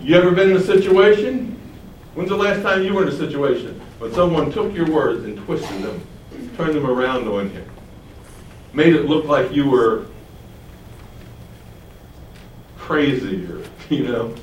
You 0.00 0.16
ever 0.16 0.32
been 0.32 0.50
in 0.50 0.56
a 0.56 0.60
situation? 0.60 1.58
When's 2.14 2.30
the 2.30 2.36
last 2.36 2.62
time 2.62 2.82
you 2.82 2.94
were 2.94 3.02
in 3.02 3.08
a 3.08 3.16
situation 3.16 3.80
when 3.98 4.12
someone 4.12 4.50
took 4.50 4.74
your 4.74 4.90
words 4.90 5.24
and 5.24 5.38
twisted 5.44 5.82
them, 5.82 6.00
turned 6.56 6.74
them 6.74 6.86
around 6.86 7.28
on 7.28 7.52
you, 7.52 7.64
made 8.72 8.94
it 8.94 9.04
look 9.04 9.26
like 9.26 9.52
you 9.52 9.68
were 9.68 10.06
crazy 12.78 13.46
or, 13.46 13.62
you 13.94 14.08
know, 14.08 14.34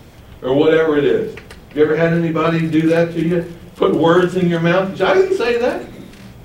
or 0.41 0.53
whatever 0.53 0.97
it 0.97 1.03
is? 1.03 1.35
You 1.75 1.83
ever 1.83 1.95
had 1.95 2.13
anybody 2.13 2.69
do 2.69 2.87
that 2.87 3.11
to 3.13 3.21
you? 3.21 3.53
Put 3.75 3.93
words 3.93 4.35
in 4.35 4.49
your 4.49 4.59
mouth? 4.59 4.99
I 5.01 5.13
didn't 5.13 5.37
say 5.37 5.59
that. 5.59 5.85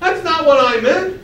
That's 0.01 0.25
not 0.25 0.45
what 0.45 0.77
I 0.77 0.81
meant. 0.81 1.23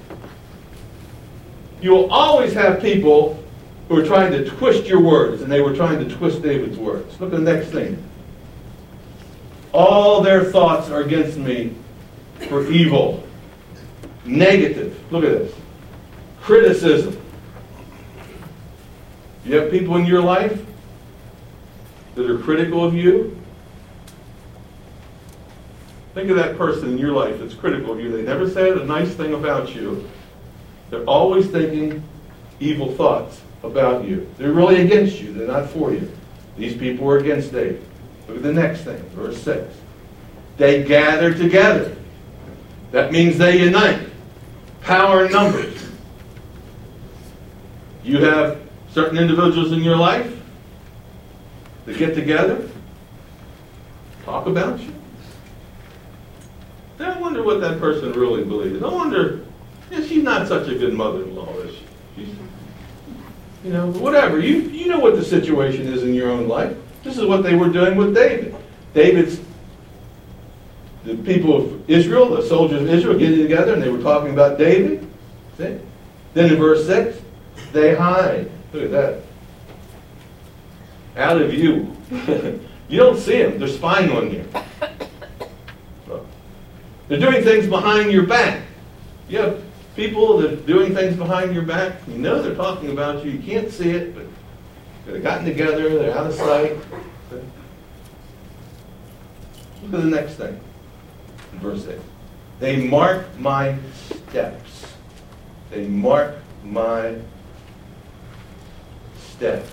You 1.81 1.91
will 1.91 2.11
always 2.11 2.53
have 2.55 2.81
people 2.81 3.43
who 3.89 3.97
are 3.97 4.05
trying 4.05 4.31
to 4.33 4.45
twist 4.45 4.87
your 4.87 5.01
words, 5.01 5.41
and 5.41 5.51
they 5.51 5.63
were 5.63 5.75
trying 5.75 5.99
to 6.07 6.15
twist 6.17 6.43
David's 6.43 6.77
words. 6.77 7.19
Look 7.21 7.33
at 7.33 7.43
the 7.43 7.55
next 7.55 7.69
thing. 7.69 8.03
All 9.73 10.21
their 10.21 10.45
thoughts 10.45 10.91
are 10.91 11.01
against 11.01 11.39
me 11.39 11.75
for 12.49 12.71
evil. 12.71 13.27
Negative. 14.25 14.99
Look 15.11 15.25
at 15.25 15.31
this. 15.31 15.55
Criticism. 16.43 17.19
You 19.45 19.57
have 19.57 19.71
people 19.71 19.97
in 19.97 20.05
your 20.05 20.21
life 20.21 20.63
that 22.15 22.29
are 22.29 22.39
critical 22.39 22.85
of 22.85 22.95
you. 22.95 23.35
Think 26.13 26.29
of 26.29 26.37
that 26.37 26.59
person 26.59 26.91
in 26.91 26.99
your 26.99 27.13
life 27.13 27.39
that's 27.39 27.55
critical 27.55 27.93
of 27.93 28.01
you. 28.01 28.11
They 28.11 28.23
never 28.23 28.51
said 28.51 28.77
a 28.77 28.85
nice 28.85 29.15
thing 29.15 29.33
about 29.33 29.75
you. 29.75 30.07
They're 30.91 31.05
always 31.05 31.47
thinking 31.47 32.03
evil 32.61 32.93
thoughts 32.93 33.41
about 33.63 34.05
you. 34.05 34.29
They're 34.39 34.53
really 34.53 34.83
against 34.83 35.21
you. 35.21 35.33
They're 35.33 35.47
not 35.47 35.69
for 35.71 35.93
you. 35.93 36.11
These 36.57 36.77
people 36.77 37.07
were 37.07 37.19
against 37.19 37.53
David. 37.53 37.85
Look 38.27 38.39
at 38.39 38.43
the 38.43 38.53
next 38.53 38.83
thing, 38.83 39.01
verse 39.11 39.41
6. 39.43 39.75
They 40.57 40.85
gather 40.85 41.33
together. 41.33 41.97
That 42.91 43.13
means 43.13 43.39
they 43.39 43.59
unite. 43.63 44.09
Power 44.83 45.27
in 45.27 45.33
numbers. 45.33 45.89
You 48.03 48.25
have 48.25 48.61
certain 48.91 49.19
individuals 49.19 49.73
in 49.73 49.83
your 49.83 49.97
life 49.97 50.35
that 51.85 51.99
get 51.99 52.15
together, 52.15 52.69
talk 54.25 54.47
about 54.47 54.81
you. 54.81 54.93
Then 56.97 57.11
I 57.11 57.21
wonder 57.21 57.43
what 57.43 57.61
that 57.61 57.79
person 57.79 58.13
really 58.13 58.45
believes. 58.45 58.83
I 58.83 58.89
wonder, 58.89 59.47
yeah, 59.91 60.03
she's 60.03 60.23
not 60.23 60.49
such 60.49 60.69
a 60.69 60.75
good 60.75 60.95
mother-in-law, 60.95 61.59
is 61.61 61.75
she? 61.75 61.85
She's, 62.17 62.35
you 63.65 63.73
know, 63.73 63.91
whatever. 63.93 64.39
You, 64.39 64.61
you 64.61 64.89
know 64.89 64.99
what 64.99 65.17
the 65.17 65.25
situation 65.25 65.87
is 65.87 66.03
in 66.03 66.15
your 66.15 66.31
own 66.31 66.49
life. 66.49 66.77
This 67.03 67.19
is 67.19 67.25
what 67.25 67.43
they 67.43 67.55
were 67.55 67.69
doing 67.69 67.97
with 67.97 68.15
David. 68.15 68.55
David's, 68.95 69.41
the 71.05 71.17
people 71.17 71.57
of 71.57 71.91
Israel, 71.91 72.29
the 72.29 72.43
soldiers 72.43 72.83
of 72.83 72.89
Israel 72.89 73.19
getting 73.19 73.41
together 73.41 73.75
and 73.75 73.83
they 73.83 73.89
were 73.89 74.03
talking 74.03 74.33
about 74.33 74.59
David. 74.59 75.07
See? 75.57 75.79
Then 76.35 76.53
in 76.53 76.57
verse 76.57 76.87
6, 76.87 77.21
they 77.73 77.95
hide. 77.95 78.51
Look 78.73 78.85
at 78.85 78.91
that. 78.91 79.23
Out 81.17 81.41
of 81.41 81.51
view. 81.51 81.97
you 82.89 82.99
don't 82.99 83.19
see 83.19 83.43
them. 83.43 83.59
They're 83.59 83.69
spying 83.69 84.11
on 84.11 84.33
you. 84.33 84.45
They're 87.09 87.19
doing 87.19 87.43
things 87.43 87.67
behind 87.67 88.13
your 88.13 88.27
back. 88.27 88.63
You 89.29 89.39
have 89.39 89.63
people 89.99 90.39
that 90.39 90.53
are 90.53 90.57
doing 90.57 90.95
things 90.95 91.17
behind 91.17 91.53
your 91.53 91.65
back. 91.65 91.97
You 92.07 92.19
know 92.19 92.41
they're 92.41 92.55
talking 92.55 92.93
about 92.93 93.25
you. 93.25 93.33
You 93.33 93.41
can't 93.41 93.69
see 93.69 93.91
it, 93.91 94.15
but 94.15 94.27
they've 95.05 95.21
gotten 95.21 95.45
together. 95.45 95.89
They're 95.99 96.17
out 96.17 96.29
of 96.29 96.35
sight. 96.35 96.77
Look 97.33 97.43
at 99.83 99.91
the 99.91 100.05
next 100.05 100.35
thing. 100.35 100.61
Verse 101.55 101.89
8. 101.89 101.99
They 102.61 102.77
mark 102.77 103.27
my 103.41 103.77
steps. 103.93 104.87
They 105.71 105.89
mark 105.89 106.37
my 106.63 107.17
steps. 109.19 109.69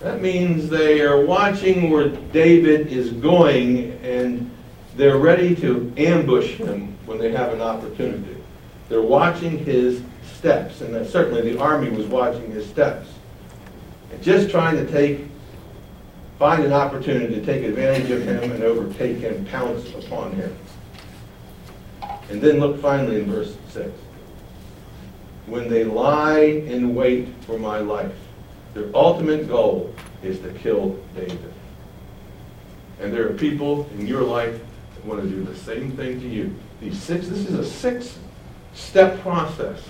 That 0.00 0.20
means 0.20 0.68
they 0.68 1.02
are 1.02 1.24
watching 1.24 1.90
where 1.90 2.08
David 2.08 2.88
is 2.88 3.10
going 3.12 3.92
and 4.02 4.50
they're 4.96 5.18
ready 5.18 5.54
to 5.56 5.92
ambush 5.96 6.54
him 6.54 6.96
when 7.06 7.18
they 7.18 7.30
have 7.30 7.52
an 7.52 7.60
opportunity. 7.60 8.39
They're 8.90 9.00
watching 9.00 9.64
his 9.64 10.02
steps, 10.34 10.80
and 10.80 11.06
certainly 11.06 11.52
the 11.52 11.60
army 11.60 11.90
was 11.90 12.06
watching 12.06 12.50
his 12.50 12.68
steps. 12.68 13.08
And 14.12 14.20
just 14.20 14.50
trying 14.50 14.76
to 14.84 14.90
take, 14.90 15.28
find 16.40 16.64
an 16.64 16.72
opportunity 16.72 17.32
to 17.36 17.46
take 17.46 17.62
advantage 17.62 18.10
of 18.10 18.22
him 18.22 18.50
and 18.50 18.64
overtake 18.64 19.18
him, 19.18 19.46
pounce 19.46 19.88
upon 19.94 20.32
him. 20.32 20.54
And 22.30 22.42
then 22.42 22.58
look 22.58 22.82
finally 22.82 23.20
in 23.20 23.30
verse 23.30 23.56
6. 23.68 23.92
When 25.46 25.68
they 25.68 25.84
lie 25.84 26.40
in 26.40 26.92
wait 26.92 27.28
for 27.42 27.60
my 27.60 27.78
life, 27.78 28.12
their 28.74 28.90
ultimate 28.92 29.48
goal 29.48 29.94
is 30.24 30.40
to 30.40 30.52
kill 30.54 30.98
David. 31.14 31.52
And 32.98 33.12
there 33.12 33.28
are 33.28 33.34
people 33.34 33.88
in 33.96 34.08
your 34.08 34.22
life 34.22 34.60
that 34.94 35.04
want 35.04 35.22
to 35.22 35.28
do 35.28 35.44
the 35.44 35.56
same 35.56 35.92
thing 35.92 36.20
to 36.20 36.28
you. 36.28 36.54
These 36.80 37.00
six, 37.00 37.28
this 37.28 37.48
is 37.48 37.54
a 37.54 37.64
six 37.64 38.18
step 38.74 39.20
process. 39.20 39.80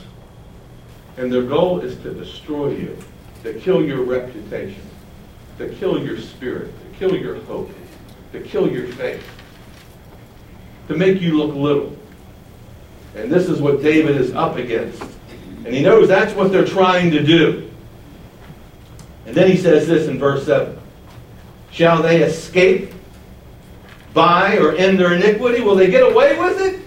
And 1.16 1.32
their 1.32 1.42
goal 1.42 1.80
is 1.80 1.96
to 2.02 2.14
destroy 2.14 2.70
you, 2.70 2.96
to 3.42 3.54
kill 3.54 3.82
your 3.82 4.02
reputation, 4.02 4.82
to 5.58 5.68
kill 5.68 6.02
your 6.02 6.18
spirit, 6.18 6.72
to 6.72 6.98
kill 6.98 7.16
your 7.16 7.36
hope, 7.42 7.70
to 8.32 8.40
kill 8.40 8.70
your 8.70 8.86
faith, 8.86 9.22
to 10.88 10.96
make 10.96 11.20
you 11.20 11.36
look 11.36 11.54
little. 11.54 11.96
And 13.14 13.30
this 13.30 13.48
is 13.48 13.60
what 13.60 13.82
David 13.82 14.16
is 14.16 14.32
up 14.34 14.56
against. 14.56 15.02
And 15.64 15.74
he 15.74 15.82
knows 15.82 16.08
that's 16.08 16.34
what 16.34 16.52
they're 16.52 16.64
trying 16.64 17.10
to 17.10 17.22
do. 17.22 17.70
And 19.26 19.34
then 19.34 19.50
he 19.50 19.56
says 19.56 19.86
this 19.86 20.08
in 20.08 20.18
verse 20.18 20.46
7 20.46 20.78
Shall 21.70 22.02
they 22.02 22.22
escape 22.22 22.92
by 24.14 24.56
or 24.56 24.72
in 24.72 24.96
their 24.96 25.12
iniquity? 25.12 25.60
Will 25.60 25.76
they 25.76 25.90
get 25.90 26.02
away 26.02 26.38
with 26.38 26.60
it? 26.60 26.80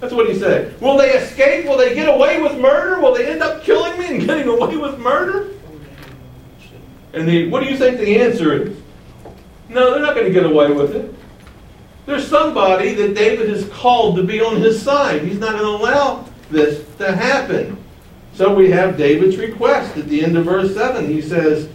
That's 0.00 0.12
what 0.12 0.28
he 0.28 0.38
said. 0.38 0.80
Will 0.80 0.98
they 0.98 1.12
escape? 1.12 1.66
Will 1.66 1.78
they 1.78 1.94
get 1.94 2.08
away 2.08 2.42
with 2.42 2.58
murder? 2.58 3.00
Will 3.00 3.14
they 3.14 3.26
end 3.26 3.42
up 3.42 3.62
killing 3.62 3.98
me 3.98 4.06
and 4.06 4.26
getting 4.26 4.48
away 4.48 4.76
with 4.76 4.98
murder? 4.98 5.50
And 7.12 7.28
the, 7.28 7.48
what 7.48 7.62
do 7.62 7.70
you 7.70 7.76
think 7.76 7.98
the 7.98 8.20
answer 8.20 8.52
is? 8.52 8.76
No, 9.68 9.92
they're 9.92 10.00
not 10.00 10.14
going 10.14 10.26
to 10.26 10.32
get 10.32 10.44
away 10.44 10.72
with 10.72 10.94
it. 10.94 11.14
There's 12.06 12.26
somebody 12.26 12.92
that 12.94 13.14
David 13.14 13.48
has 13.48 13.66
called 13.70 14.16
to 14.16 14.24
be 14.24 14.40
on 14.40 14.60
his 14.60 14.82
side. 14.82 15.22
He's 15.22 15.38
not 15.38 15.52
going 15.52 15.64
to 15.64 15.84
allow 15.84 16.28
this 16.50 16.84
to 16.96 17.14
happen. 17.14 17.82
So 18.34 18.52
we 18.52 18.70
have 18.70 18.96
David's 18.98 19.36
request 19.36 19.96
at 19.96 20.08
the 20.08 20.22
end 20.24 20.36
of 20.36 20.44
verse 20.44 20.74
7. 20.74 21.08
He 21.08 21.22
says, 21.22 21.68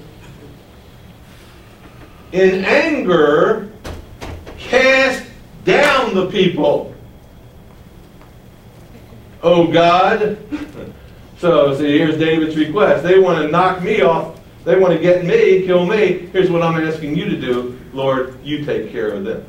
In 2.31 2.63
anger, 2.65 3.71
cast 4.57 5.25
down 5.63 6.13
the 6.13 6.27
people. 6.27 6.88
Oh 9.41 9.71
God. 9.71 10.37
So, 11.37 11.73
see, 11.77 11.97
here's 11.97 12.17
David's 12.17 12.57
request. 12.57 13.03
They 13.03 13.17
want 13.17 13.41
to 13.41 13.47
knock 13.47 13.81
me 13.81 14.01
off. 14.01 14.39
They 14.65 14.77
want 14.77 14.93
to 14.93 14.99
get 14.99 15.23
me, 15.23 15.65
kill 15.65 15.85
me. 15.85 16.27
Here's 16.33 16.51
what 16.51 16.61
I'm 16.61 16.85
asking 16.85 17.15
you 17.15 17.25
to 17.25 17.39
do. 17.39 17.79
Lord, 17.93 18.43
you 18.43 18.65
take 18.65 18.91
care 18.91 19.11
of 19.11 19.23
them. 19.23 19.45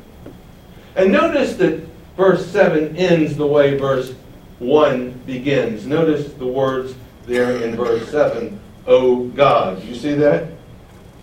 And 0.95 1.11
notice 1.11 1.55
that 1.57 1.85
verse 2.15 2.45
7 2.49 2.95
ends 2.95 3.35
the 3.35 3.45
way 3.45 3.77
verse 3.77 4.13
1 4.59 5.11
begins. 5.25 5.85
Notice 5.85 6.31
the 6.33 6.47
words 6.47 6.95
there 7.25 7.61
in 7.61 7.75
verse 7.75 8.09
7. 8.09 8.57
Oh 8.87 9.25
God. 9.27 9.83
You 9.83 9.95
see 9.95 10.15
that? 10.15 10.47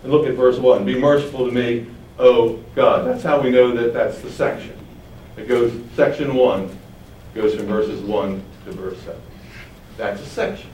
And 0.03 0.11
look 0.11 0.27
at 0.27 0.35
verse 0.35 0.57
1. 0.57 0.85
Be 0.85 0.97
merciful 0.97 1.45
to 1.45 1.51
me, 1.51 1.87
oh 2.19 2.63
God. 2.75 3.07
That's 3.07 3.23
how 3.23 3.41
we 3.41 3.49
know 3.49 3.71
that 3.75 3.93
that's 3.93 4.19
the 4.19 4.31
section. 4.31 4.77
It 5.35 5.47
goes, 5.47 5.73
section 5.95 6.35
1 6.35 6.77
goes 7.33 7.55
from 7.55 7.65
verses 7.65 8.01
1 8.01 8.43
to 8.69 8.77
verse 8.77 8.99
7. 9.01 9.21
That's 9.97 10.21
a 10.21 10.25
section 10.25 10.69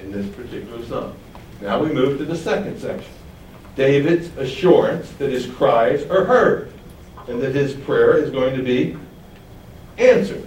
in 0.00 0.10
this 0.10 0.26
particular 0.34 0.84
psalm. 0.84 1.14
Now 1.60 1.80
we 1.80 1.92
move 1.92 2.18
to 2.18 2.24
the 2.24 2.36
second 2.36 2.78
section. 2.78 3.12
David's 3.76 4.36
assurance 4.36 5.10
that 5.12 5.30
his 5.30 5.46
cries 5.46 6.04
are 6.04 6.24
heard 6.24 6.72
and 7.28 7.40
that 7.40 7.54
his 7.54 7.74
prayer 7.74 8.16
is 8.16 8.30
going 8.30 8.56
to 8.56 8.62
be 8.62 8.96
answered. 9.98 10.46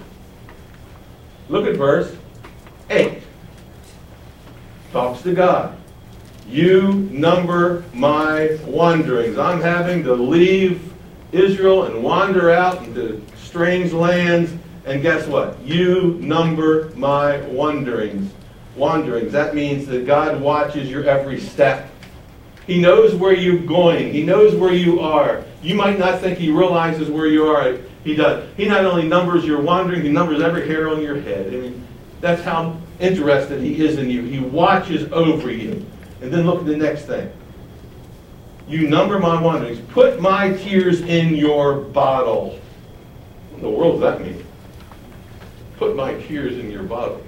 Look 1.49 1.65
at 1.65 1.75
verse 1.75 2.15
8. 2.89 3.21
Talks 4.91 5.21
to 5.23 5.33
God. 5.33 5.77
You 6.47 6.93
number 7.11 7.83
my 7.93 8.57
wanderings. 8.65 9.37
I'm 9.37 9.61
having 9.61 10.03
to 10.03 10.13
leave 10.13 10.93
Israel 11.31 11.83
and 11.83 12.03
wander 12.03 12.51
out 12.51 12.83
into 12.83 13.23
strange 13.35 13.93
lands 13.93 14.51
And 14.85 15.01
guess 15.01 15.27
what? 15.27 15.59
You 15.61 16.17
number 16.21 16.91
my 16.95 17.41
wanderings. 17.41 18.31
Wanderings. 18.75 19.31
That 19.31 19.55
means 19.55 19.87
that 19.87 20.05
God 20.05 20.39
watches 20.39 20.89
your 20.89 21.05
every 21.05 21.39
step. 21.39 21.89
He 22.67 22.79
knows 22.79 23.15
where 23.15 23.33
you're 23.33 23.59
going. 23.59 24.11
He 24.11 24.23
knows 24.23 24.55
where 24.55 24.73
you 24.73 24.99
are. 24.99 25.43
You 25.61 25.75
might 25.75 25.97
not 25.97 26.19
think 26.19 26.37
he 26.37 26.51
realizes 26.51 27.09
where 27.09 27.27
you 27.27 27.45
are. 27.45 27.77
He 28.03 28.15
does. 28.15 28.47
He 28.57 28.65
not 28.65 28.85
only 28.85 29.07
numbers 29.07 29.45
your 29.45 29.61
wandering, 29.61 30.03
he 30.03 30.09
numbers 30.09 30.41
every 30.41 30.67
hair 30.67 30.89
on 30.89 31.01
your 31.01 31.19
head. 31.19 31.47
I 31.47 31.57
mean, 31.57 31.87
that's 32.21 32.43
how 32.43 32.77
interested 32.99 33.61
he 33.61 33.83
is 33.83 33.97
in 33.97 34.09
you. 34.09 34.23
He 34.23 34.39
watches 34.39 35.11
over 35.11 35.51
you. 35.51 35.85
And 36.21 36.31
then 36.31 36.45
look 36.45 36.59
at 36.59 36.65
the 36.65 36.77
next 36.77 37.05
thing. 37.05 37.31
You 38.67 38.87
number 38.87 39.19
my 39.19 39.39
wanderings. 39.41 39.79
Put 39.91 40.19
my 40.19 40.53
tears 40.53 41.01
in 41.01 41.35
your 41.35 41.75
bottle. 41.75 42.59
What 43.51 43.57
in 43.57 43.61
the 43.61 43.69
world 43.69 44.01
does 44.01 44.19
that 44.19 44.25
mean? 44.25 44.44
Put 45.77 45.95
my 45.95 46.13
tears 46.13 46.57
in 46.57 46.71
your 46.71 46.83
bottle. 46.83 47.21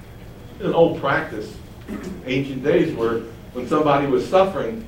It's 0.56 0.66
an 0.66 0.74
old 0.74 1.00
practice, 1.00 1.56
ancient 2.26 2.64
days, 2.64 2.94
where 2.96 3.20
when 3.54 3.68
somebody 3.68 4.08
was 4.08 4.28
suffering 4.28 4.88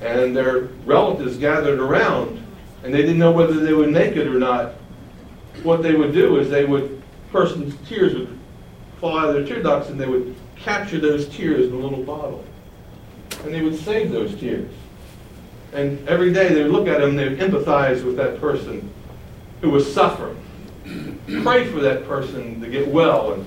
and 0.00 0.36
their 0.36 0.62
relatives 0.84 1.36
gathered 1.36 1.80
around 1.80 2.42
and 2.82 2.94
they 2.94 3.02
didn't 3.02 3.18
know 3.18 3.32
whether 3.32 3.54
they 3.54 3.72
would 3.72 3.90
make 3.90 4.16
it 4.16 4.26
or 4.26 4.38
not, 4.38 4.74
what 5.62 5.82
they 5.82 5.94
would 5.94 6.12
do 6.12 6.38
is 6.38 6.48
they 6.48 6.64
would, 6.64 7.02
person's 7.32 7.74
tears 7.88 8.14
would 8.14 8.38
fall 9.00 9.18
out 9.18 9.28
of 9.28 9.34
their 9.34 9.44
tear 9.44 9.62
ducts 9.62 9.88
and 9.88 10.00
they 10.00 10.06
would 10.06 10.34
capture 10.56 10.98
those 10.98 11.28
tears 11.28 11.66
in 11.66 11.74
a 11.74 11.78
little 11.78 12.02
bottle. 12.02 12.44
And 13.44 13.52
they 13.52 13.62
would 13.62 13.78
save 13.78 14.10
those 14.10 14.34
tears. 14.38 14.70
And 15.72 16.08
every 16.08 16.32
day 16.32 16.48
they 16.48 16.62
would 16.62 16.72
look 16.72 16.88
at 16.88 17.00
them 17.00 17.10
and 17.10 17.18
they 17.18 17.28
would 17.28 17.38
empathize 17.38 18.04
with 18.04 18.16
that 18.16 18.40
person 18.40 18.90
who 19.60 19.70
was 19.70 19.92
suffering. 19.92 20.40
Pray 21.42 21.70
for 21.70 21.80
that 21.80 22.06
person 22.06 22.60
to 22.60 22.68
get 22.68 22.88
well. 22.88 23.32
And 23.34 23.46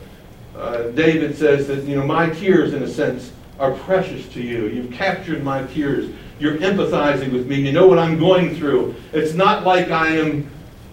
uh, 0.55 0.89
David 0.91 1.37
says 1.37 1.67
that, 1.67 1.83
you 1.83 1.95
know, 1.95 2.05
my 2.05 2.29
tears, 2.29 2.73
in 2.73 2.83
a 2.83 2.87
sense, 2.87 3.31
are 3.59 3.71
precious 3.71 4.27
to 4.29 4.41
you. 4.41 4.67
You've 4.67 4.91
captured 4.91 5.43
my 5.43 5.63
tears. 5.67 6.13
You're 6.39 6.57
empathizing 6.57 7.31
with 7.31 7.47
me. 7.47 7.61
You 7.61 7.71
know 7.71 7.87
what 7.87 7.99
I'm 7.99 8.17
going 8.19 8.55
through. 8.55 8.95
It's 9.13 9.33
not 9.33 9.63
like 9.63 9.91
I 9.91 10.17
am 10.17 10.49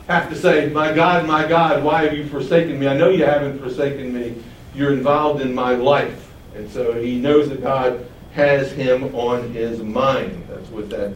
have 0.09 0.31
to 0.31 0.37
say, 0.37 0.69
My 0.71 0.93
God, 0.93 1.27
my 1.27 1.47
God, 1.47 1.85
why 1.85 2.05
have 2.05 2.17
you 2.17 2.27
forsaken 2.27 2.81
me? 2.81 2.89
I 2.89 2.97
know 2.97 3.11
you 3.11 3.25
haven't 3.25 3.61
forsaken 3.61 4.13
me. 4.13 4.43
You're 4.75 4.93
involved 4.93 5.43
in 5.43 5.55
my 5.55 5.75
life. 5.75 6.31
And 6.55 6.69
so 6.71 7.01
he 7.01 7.21
knows 7.21 7.49
that 7.51 7.63
God 7.63 8.07
has 8.33 8.73
him 8.73 9.15
on 9.15 9.53
his 9.53 9.81
mind. 9.83 10.47
That's 10.49 10.69
what 10.71 10.89
that 10.91 11.15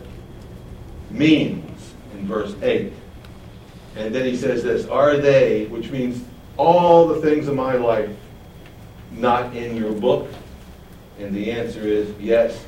means 1.10 1.94
in 2.14 2.26
verse 2.26 2.54
8. 2.62 2.92
And 3.96 4.14
then 4.14 4.24
he 4.24 4.36
says 4.36 4.62
this 4.62 4.86
Are 4.86 5.16
they, 5.16 5.66
which 5.66 5.90
means 5.90 6.24
all 6.56 7.06
the 7.08 7.20
things 7.20 7.48
of 7.48 7.54
my 7.54 7.74
life, 7.74 8.10
not 9.10 9.54
in 9.54 9.76
your 9.76 9.92
book? 9.92 10.28
And 11.18 11.34
the 11.34 11.50
answer 11.52 11.80
is 11.80 12.12
yes, 12.18 12.64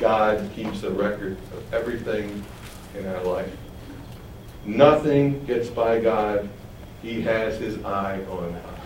God 0.00 0.50
keeps 0.54 0.82
a 0.82 0.90
record 0.90 1.36
of 1.52 1.74
everything 1.74 2.44
in 2.96 3.06
our 3.06 3.24
life. 3.24 3.50
Nothing 4.64 5.44
gets 5.46 5.68
by 5.68 6.00
God. 6.00 6.48
He 7.02 7.22
has 7.22 7.58
his 7.58 7.82
eye 7.84 8.20
on 8.28 8.54
us. 8.54 8.80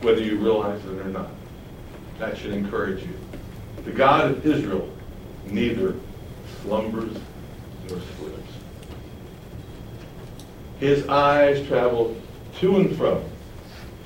Whether 0.00 0.22
you 0.22 0.38
realize 0.38 0.84
it 0.84 0.98
or 0.98 1.04
not. 1.04 1.30
That 2.18 2.36
should 2.36 2.52
encourage 2.52 3.02
you. 3.02 3.18
The 3.84 3.92
God 3.92 4.30
of 4.30 4.46
Israel 4.46 4.88
neither 5.46 5.94
slumbers 6.62 7.16
nor 7.88 7.98
sleeps. 8.18 8.47
His 10.80 11.06
eyes 11.08 11.66
travel 11.66 12.16
to 12.60 12.76
and 12.76 12.96
fro 12.96 13.24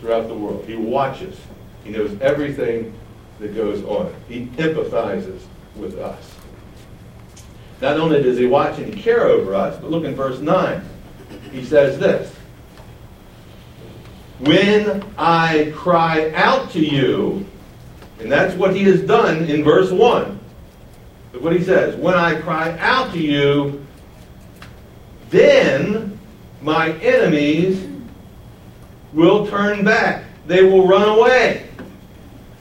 throughout 0.00 0.28
the 0.28 0.34
world. 0.34 0.64
He 0.66 0.76
watches. 0.76 1.38
He 1.84 1.90
knows 1.90 2.18
everything 2.20 2.94
that 3.40 3.54
goes 3.54 3.82
on. 3.84 4.14
He 4.28 4.46
empathizes 4.46 5.40
with 5.76 5.98
us. 5.98 6.36
Not 7.80 7.98
only 7.98 8.22
does 8.22 8.38
he 8.38 8.46
watch 8.46 8.78
and 8.78 8.96
care 8.96 9.26
over 9.26 9.54
us, 9.54 9.78
but 9.80 9.90
look 9.90 10.04
in 10.04 10.14
verse 10.14 10.38
9. 10.38 10.82
He 11.50 11.64
says 11.64 11.98
this 11.98 12.32
When 14.38 15.04
I 15.18 15.72
cry 15.74 16.30
out 16.34 16.70
to 16.70 16.80
you, 16.80 17.44
and 18.20 18.30
that's 18.30 18.54
what 18.54 18.74
he 18.74 18.84
has 18.84 19.00
done 19.02 19.44
in 19.44 19.64
verse 19.64 19.90
1. 19.90 20.38
Look 21.32 21.42
what 21.42 21.56
he 21.56 21.62
says. 21.62 21.96
When 21.96 22.14
I 22.14 22.40
cry 22.40 22.76
out 22.78 23.12
to 23.12 23.18
you, 23.18 23.84
then 25.30 26.11
my 26.62 26.92
enemies 26.98 27.86
will 29.12 29.46
turn 29.46 29.84
back. 29.84 30.24
They 30.46 30.62
will 30.62 30.86
run 30.86 31.18
away. 31.18 31.68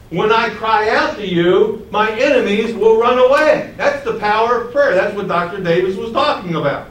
When 0.10 0.32
I 0.32 0.50
cry 0.50 0.90
out 0.90 1.16
to 1.18 1.28
you, 1.28 1.88
my 1.90 2.12
enemies 2.12 2.76
will 2.76 3.00
run 3.00 3.18
away. 3.18 3.74
That's 3.78 4.04
the 4.04 4.20
power 4.20 4.64
of 4.64 4.74
prayer. 4.74 4.94
That's 4.94 5.16
what 5.16 5.28
Dr. 5.28 5.64
Davis 5.64 5.96
was 5.96 6.12
talking 6.12 6.56
about. 6.56 6.90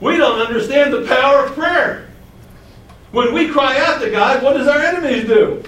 We 0.00 0.16
don't 0.16 0.38
understand 0.38 0.92
the 0.92 1.04
power 1.06 1.46
of 1.46 1.54
prayer. 1.54 2.08
When 3.10 3.34
we 3.34 3.48
cry 3.48 3.78
out 3.80 4.00
to 4.02 4.10
God, 4.10 4.42
what 4.42 4.52
does 4.52 4.68
our 4.68 4.78
enemies 4.78 5.26
do? 5.26 5.64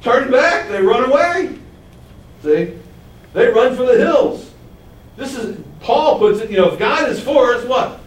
Turn 0.00 0.30
back, 0.30 0.68
they 0.68 0.80
run 0.80 1.10
away. 1.10 1.58
See? 2.42 2.74
They 3.34 3.48
run 3.48 3.76
for 3.76 3.84
the 3.84 3.98
hills. 3.98 4.50
This 5.16 5.36
is 5.36 5.60
Paul 5.80 6.18
puts 6.18 6.40
it, 6.40 6.50
you 6.50 6.56
know, 6.58 6.72
if 6.72 6.78
God 6.78 7.10
is 7.10 7.20
for 7.20 7.52
us, 7.54 7.64
what? 7.66 7.99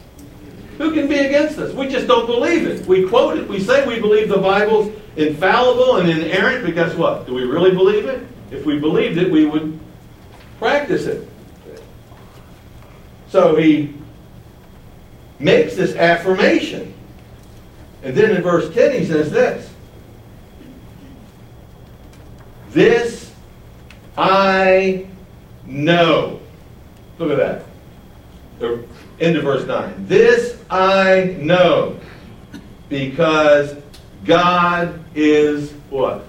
Who 0.78 0.94
can 0.94 1.08
be 1.08 1.18
against 1.18 1.58
us? 1.60 1.74
We 1.74 1.88
just 1.88 2.08
don't 2.08 2.26
believe 2.26 2.66
it. 2.66 2.86
We 2.88 3.08
quote 3.08 3.38
it. 3.38 3.48
We 3.48 3.60
say 3.60 3.88
we 3.88 4.00
believe 4.00 4.30
the 4.30 4.38
Bible's 4.38 4.92
infallible 5.16 5.98
and 5.98 6.10
inerrant, 6.10 6.66
but 6.66 6.74
guess 6.74 6.96
what? 6.96 7.26
Do 7.26 7.34
we 7.34 7.44
really 7.44 7.72
believe 7.72 8.06
it? 8.06 8.26
If 8.52 8.66
we 8.66 8.80
believed 8.80 9.18
it, 9.18 9.32
we 9.32 9.46
would 9.46 9.80
practice 10.60 11.06
it. 11.06 11.28
So 13.30 13.56
he 13.56 13.94
makes 15.40 15.76
this 15.76 15.96
affirmation. 15.96 16.94
And 18.04 18.16
then 18.16 18.36
in 18.36 18.42
verse 18.42 18.74
10 18.74 19.00
he 19.00 19.06
says 19.06 19.32
this. 19.32 19.70
This 22.70 23.32
I 24.18 25.08
know. 25.66 26.40
Look 27.18 27.32
at 27.32 27.66
that. 28.60 28.84
Of 29.24 29.44
verse 29.44 29.66
9. 29.66 30.06
This 30.08 30.62
I 30.70 31.36
know 31.40 32.00
because 32.90 33.76
God 34.26 35.04
is 35.16 35.72
what? 35.90 36.26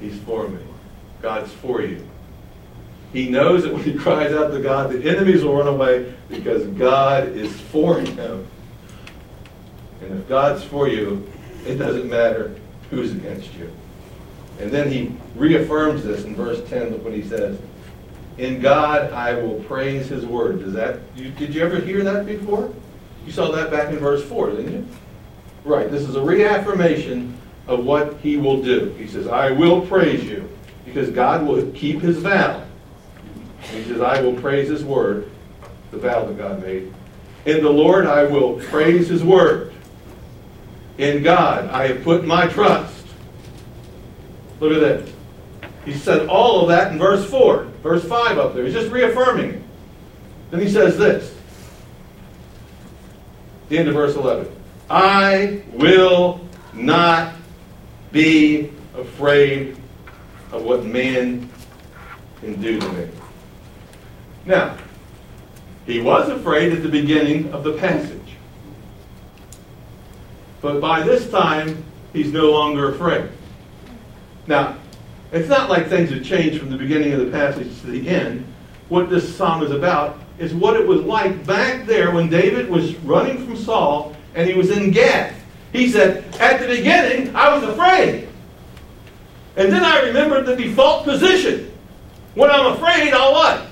He's 0.00 0.18
for 0.20 0.48
me. 0.48 0.60
God's 1.20 1.52
for 1.52 1.82
you. 1.82 2.06
He 3.12 3.28
knows 3.28 3.64
that 3.64 3.72
when 3.72 3.82
he 3.82 3.94
cries 3.94 4.32
out 4.32 4.52
to 4.52 4.60
God, 4.60 4.90
the 4.90 5.02
enemies 5.08 5.42
will 5.42 5.56
run 5.56 5.66
away 5.66 6.14
because 6.28 6.64
God 6.68 7.28
is 7.28 7.52
for 7.60 7.98
him. 7.98 8.46
And 10.00 10.18
if 10.18 10.28
God's 10.28 10.62
for 10.62 10.88
you, 10.88 11.28
it 11.66 11.76
doesn't 11.76 12.08
matter 12.08 12.54
who's 12.90 13.12
against 13.12 13.52
you. 13.54 13.70
And 14.60 14.70
then 14.70 14.90
he 14.90 15.12
reaffirms 15.34 16.04
this 16.04 16.24
in 16.24 16.36
verse 16.36 16.66
10. 16.68 16.90
Look 16.90 17.04
what 17.04 17.12
he 17.12 17.22
says. 17.22 17.58
In 18.40 18.58
God 18.58 19.12
I 19.12 19.34
will 19.34 19.62
praise 19.64 20.08
his 20.08 20.24
word. 20.24 20.60
Does 20.60 20.72
that 20.72 21.00
you, 21.14 21.30
did 21.30 21.54
you 21.54 21.62
ever 21.62 21.78
hear 21.78 22.02
that 22.04 22.24
before? 22.24 22.72
You 23.26 23.32
saw 23.32 23.52
that 23.52 23.70
back 23.70 23.90
in 23.90 23.98
verse 23.98 24.24
4, 24.24 24.52
didn't 24.52 24.72
you? 24.72 24.88
Right. 25.62 25.90
This 25.90 26.08
is 26.08 26.16
a 26.16 26.22
reaffirmation 26.22 27.36
of 27.66 27.84
what 27.84 28.16
he 28.22 28.38
will 28.38 28.62
do. 28.62 28.94
He 28.98 29.06
says, 29.06 29.26
I 29.26 29.50
will 29.50 29.82
praise 29.82 30.24
you 30.24 30.48
because 30.86 31.10
God 31.10 31.46
will 31.46 31.70
keep 31.72 32.00
his 32.00 32.16
vow. 32.16 32.64
He 33.60 33.84
says, 33.84 34.00
I 34.00 34.22
will 34.22 34.40
praise 34.40 34.70
his 34.70 34.84
word, 34.84 35.30
the 35.90 35.98
vow 35.98 36.24
that 36.24 36.38
God 36.38 36.62
made. 36.62 36.90
In 37.44 37.62
the 37.62 37.70
Lord 37.70 38.06
I 38.06 38.24
will 38.24 38.54
praise 38.54 39.06
his 39.06 39.22
word. 39.22 39.74
In 40.96 41.22
God 41.22 41.68
I 41.68 41.88
have 41.88 42.02
put 42.04 42.24
my 42.24 42.46
trust. 42.46 43.04
Look 44.60 44.72
at 44.72 44.80
that. 44.80 45.12
He 45.90 45.98
said 45.98 46.28
all 46.28 46.62
of 46.62 46.68
that 46.68 46.92
in 46.92 46.98
verse 47.00 47.28
4, 47.28 47.64
verse 47.82 48.04
5 48.04 48.38
up 48.38 48.54
there. 48.54 48.64
He's 48.64 48.74
just 48.74 48.92
reaffirming 48.92 49.54
it. 49.54 49.62
Then 50.52 50.60
he 50.60 50.68
says 50.70 50.96
this. 50.96 51.34
The 53.68 53.78
end 53.78 53.88
of 53.88 53.94
verse 53.94 54.14
11. 54.14 54.48
I 54.88 55.62
will 55.72 56.46
not 56.72 57.34
be 58.12 58.70
afraid 58.96 59.76
of 60.52 60.62
what 60.62 60.84
man 60.84 61.50
can 62.38 62.60
do 62.62 62.78
to 62.78 62.88
me. 62.92 63.08
Now, 64.46 64.76
he 65.86 66.00
was 66.00 66.28
afraid 66.28 66.72
at 66.72 66.84
the 66.84 66.88
beginning 66.88 67.52
of 67.52 67.64
the 67.64 67.72
passage. 67.72 68.20
But 70.60 70.80
by 70.80 71.02
this 71.02 71.28
time, 71.32 71.84
he's 72.12 72.32
no 72.32 72.52
longer 72.52 72.94
afraid. 72.94 73.28
Now, 74.46 74.76
it's 75.32 75.48
not 75.48 75.70
like 75.70 75.88
things 75.88 76.10
have 76.10 76.24
changed 76.24 76.58
from 76.58 76.70
the 76.70 76.76
beginning 76.76 77.12
of 77.12 77.20
the 77.20 77.30
passage 77.30 77.80
to 77.80 77.86
the 77.86 78.08
end. 78.08 78.44
What 78.88 79.08
this 79.08 79.36
psalm 79.36 79.62
is 79.62 79.70
about 79.70 80.18
is 80.38 80.52
what 80.52 80.74
it 80.74 80.86
was 80.86 81.02
like 81.02 81.46
back 81.46 81.86
there 81.86 82.10
when 82.10 82.28
David 82.28 82.68
was 82.68 82.96
running 82.96 83.44
from 83.44 83.56
Saul 83.56 84.16
and 84.34 84.48
he 84.48 84.54
was 84.54 84.70
in 84.70 84.90
Gath. 84.90 85.36
He 85.72 85.88
said, 85.88 86.24
At 86.40 86.60
the 86.60 86.66
beginning, 86.66 87.34
I 87.36 87.54
was 87.54 87.62
afraid. 87.62 88.28
And 89.56 89.72
then 89.72 89.84
I 89.84 90.00
remembered 90.02 90.46
the 90.46 90.56
default 90.56 91.04
position. 91.04 91.70
When 92.34 92.50
I'm 92.50 92.72
afraid, 92.72 93.12
I'll 93.12 93.32
what? 93.32 93.66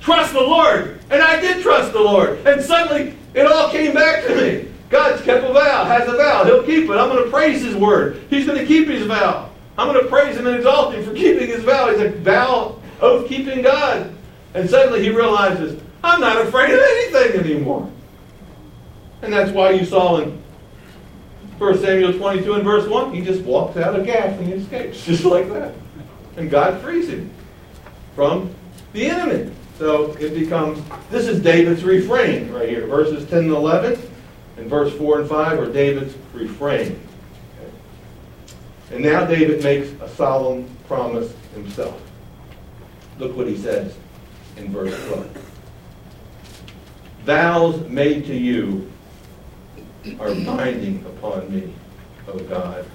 Trust 0.00 0.32
the 0.32 0.40
Lord. 0.40 1.00
And 1.10 1.22
I 1.22 1.40
did 1.40 1.62
trust 1.62 1.92
the 1.92 2.00
Lord. 2.00 2.46
And 2.46 2.62
suddenly, 2.62 3.16
it 3.34 3.46
all 3.46 3.70
came 3.70 3.94
back 3.94 4.24
to 4.26 4.34
me. 4.34 4.68
God's 4.88 5.22
kept 5.22 5.44
a 5.44 5.52
vow, 5.52 5.84
has 5.84 6.08
a 6.08 6.16
vow. 6.16 6.44
He'll 6.44 6.64
keep 6.64 6.84
it. 6.84 6.90
I'm 6.90 7.08
going 7.08 7.24
to 7.24 7.30
praise 7.30 7.62
His 7.62 7.76
word. 7.76 8.20
He's 8.28 8.46
going 8.46 8.58
to 8.58 8.66
keep 8.66 8.88
His 8.88 9.06
vow. 9.06 9.49
I'm 9.80 9.90
going 9.90 10.04
to 10.04 10.10
praise 10.10 10.36
Him 10.36 10.46
and 10.46 10.56
exalt 10.56 10.94
Him 10.94 11.02
for 11.02 11.14
keeping 11.14 11.48
His 11.48 11.62
vow. 11.62 11.90
He's 11.90 12.00
a 12.00 12.10
vow, 12.10 12.78
oath 13.00 13.26
keeping 13.26 13.62
God. 13.62 14.14
And 14.52 14.68
suddenly 14.68 15.02
he 15.02 15.08
realizes, 15.08 15.80
I'm 16.04 16.20
not 16.20 16.46
afraid 16.46 16.74
of 16.74 16.80
anything 16.80 17.40
anymore. 17.40 17.90
And 19.22 19.32
that's 19.32 19.50
why 19.52 19.70
you 19.70 19.86
saw 19.86 20.18
in 20.18 20.42
1 21.56 21.78
Samuel 21.78 22.12
22 22.12 22.54
and 22.54 22.64
verse 22.64 22.86
1, 22.86 23.14
he 23.14 23.22
just 23.22 23.40
walks 23.42 23.78
out 23.78 23.98
of 23.98 24.04
Gath 24.04 24.38
and 24.38 24.46
he 24.46 24.52
escapes, 24.52 25.02
just 25.06 25.24
like 25.24 25.48
that. 25.48 25.72
And 26.36 26.50
God 26.50 26.82
frees 26.82 27.08
him 27.08 27.30
from 28.14 28.54
the 28.92 29.06
enemy. 29.06 29.50
So 29.78 30.12
it 30.20 30.34
becomes, 30.34 30.82
this 31.10 31.26
is 31.26 31.40
David's 31.40 31.84
refrain 31.84 32.52
right 32.52 32.68
here. 32.68 32.86
Verses 32.86 33.28
10 33.30 33.38
and 33.44 33.50
11 33.50 33.98
and 34.58 34.68
verse 34.68 34.94
4 34.94 35.20
and 35.20 35.28
5 35.28 35.58
are 35.58 35.72
David's 35.72 36.14
refrain. 36.34 37.00
And 38.90 39.02
now 39.02 39.24
David 39.24 39.62
makes 39.62 39.88
a 40.00 40.08
solemn 40.08 40.68
promise 40.86 41.32
himself. 41.54 42.00
Look 43.18 43.36
what 43.36 43.46
he 43.46 43.56
says 43.56 43.94
in 44.56 44.72
verse 44.72 44.94
12. 45.06 45.50
Vows 47.24 47.88
made 47.88 48.24
to 48.26 48.34
you 48.34 48.90
are 50.18 50.34
binding 50.34 51.04
upon 51.06 51.52
me, 51.52 51.72
O 52.28 52.38
God. 52.38 52.86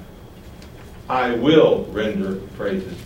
I 1.08 1.36
will 1.36 1.86
render 1.86 2.36
praises 2.58 2.98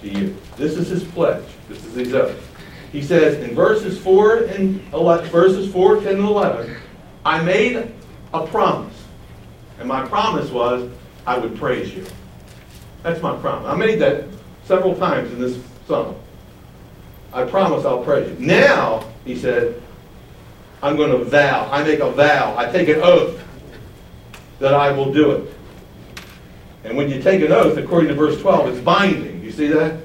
to 0.00 0.08
you. 0.08 0.36
This 0.56 0.76
is 0.76 0.88
his 0.88 1.04
pledge. 1.04 1.44
This 1.68 1.84
is 1.84 1.94
his 1.94 2.14
oath. 2.14 2.46
He 2.92 3.02
says 3.02 3.36
in 3.46 3.54
verses 3.54 3.98
4 3.98 4.44
and 4.44 4.82
11, 4.92 5.28
verses 5.28 5.70
4, 5.70 6.00
10, 6.00 6.16
and 6.16 6.24
11, 6.24 6.76
I 7.24 7.42
made 7.42 7.92
a 8.32 8.46
promise. 8.46 8.96
And 9.78 9.86
my 9.86 10.06
promise 10.06 10.50
was 10.50 10.90
I 11.30 11.38
would 11.38 11.56
praise 11.56 11.94
you. 11.94 12.04
That's 13.04 13.22
my 13.22 13.36
promise. 13.36 13.68
I 13.68 13.76
made 13.76 14.00
that 14.00 14.24
several 14.64 14.96
times 14.96 15.30
in 15.30 15.40
this 15.40 15.62
psalm. 15.86 16.16
I 17.32 17.44
promise 17.44 17.84
I'll 17.84 18.02
praise 18.02 18.28
you. 18.28 18.44
Now, 18.44 19.08
he 19.24 19.36
said, 19.36 19.80
I'm 20.82 20.96
going 20.96 21.12
to 21.12 21.24
vow. 21.24 21.70
I 21.70 21.84
make 21.84 22.00
a 22.00 22.10
vow. 22.10 22.56
I 22.58 22.68
take 22.72 22.88
an 22.88 23.00
oath 23.04 23.40
that 24.58 24.74
I 24.74 24.90
will 24.90 25.12
do 25.12 25.30
it. 25.30 25.54
And 26.82 26.96
when 26.96 27.08
you 27.08 27.22
take 27.22 27.42
an 27.42 27.52
oath, 27.52 27.78
according 27.78 28.08
to 28.08 28.14
verse 28.14 28.40
12, 28.40 28.70
it's 28.70 28.80
binding. 28.80 29.40
You 29.40 29.52
see 29.52 29.68
that? 29.68 30.00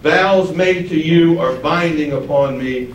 Vows 0.00 0.56
made 0.56 0.88
to 0.88 0.98
you 0.98 1.38
are 1.38 1.54
binding 1.56 2.12
upon 2.12 2.56
me, 2.56 2.94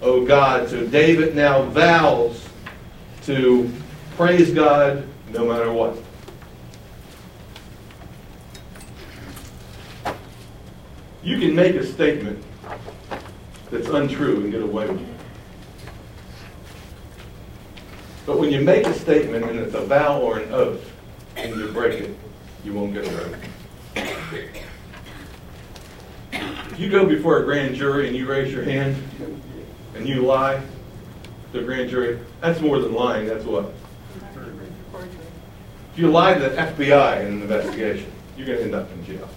O 0.00 0.24
God. 0.24 0.70
So 0.70 0.86
David 0.86 1.36
now 1.36 1.64
vows 1.64 2.48
to 3.24 3.70
praise 4.16 4.54
God 4.54 5.06
no 5.34 5.44
matter 5.44 5.70
what. 5.70 5.98
You 11.24 11.38
can 11.38 11.54
make 11.54 11.74
a 11.74 11.86
statement 11.86 12.44
that's 13.70 13.88
untrue 13.88 14.42
and 14.42 14.52
get 14.52 14.60
away 14.60 14.86
with 14.86 15.00
it. 15.00 15.08
But 18.26 18.38
when 18.38 18.52
you 18.52 18.60
make 18.60 18.86
a 18.86 18.92
statement 18.92 19.46
and 19.46 19.58
it's 19.58 19.74
a 19.74 19.80
vow 19.80 20.20
or 20.20 20.38
an 20.38 20.52
oath 20.52 20.92
and 21.36 21.56
you 21.56 21.68
break 21.68 21.98
it, 21.98 22.14
you 22.62 22.74
won't 22.74 22.92
get 22.92 23.06
away 23.06 23.14
with 23.14 24.34
it. 24.34 24.62
If 26.72 26.78
you 26.78 26.90
go 26.90 27.06
before 27.06 27.38
a 27.38 27.44
grand 27.44 27.74
jury 27.74 28.06
and 28.06 28.14
you 28.14 28.26
raise 28.28 28.52
your 28.52 28.64
hand 28.64 28.96
and 29.94 30.06
you 30.06 30.26
lie 30.26 30.62
to 31.52 31.58
the 31.58 31.64
grand 31.64 31.88
jury, 31.88 32.18
that's 32.42 32.60
more 32.60 32.80
than 32.80 32.92
lying, 32.92 33.26
that's 33.26 33.44
what? 33.44 33.72
If 35.92 35.98
you 35.98 36.10
lie 36.10 36.34
to 36.34 36.40
the 36.40 36.50
FBI 36.50 37.22
in 37.22 37.26
an 37.28 37.42
investigation, 37.42 38.12
you're 38.36 38.46
going 38.46 38.58
to 38.58 38.64
end 38.64 38.74
up 38.74 38.92
in 38.92 39.06
jail. 39.06 39.28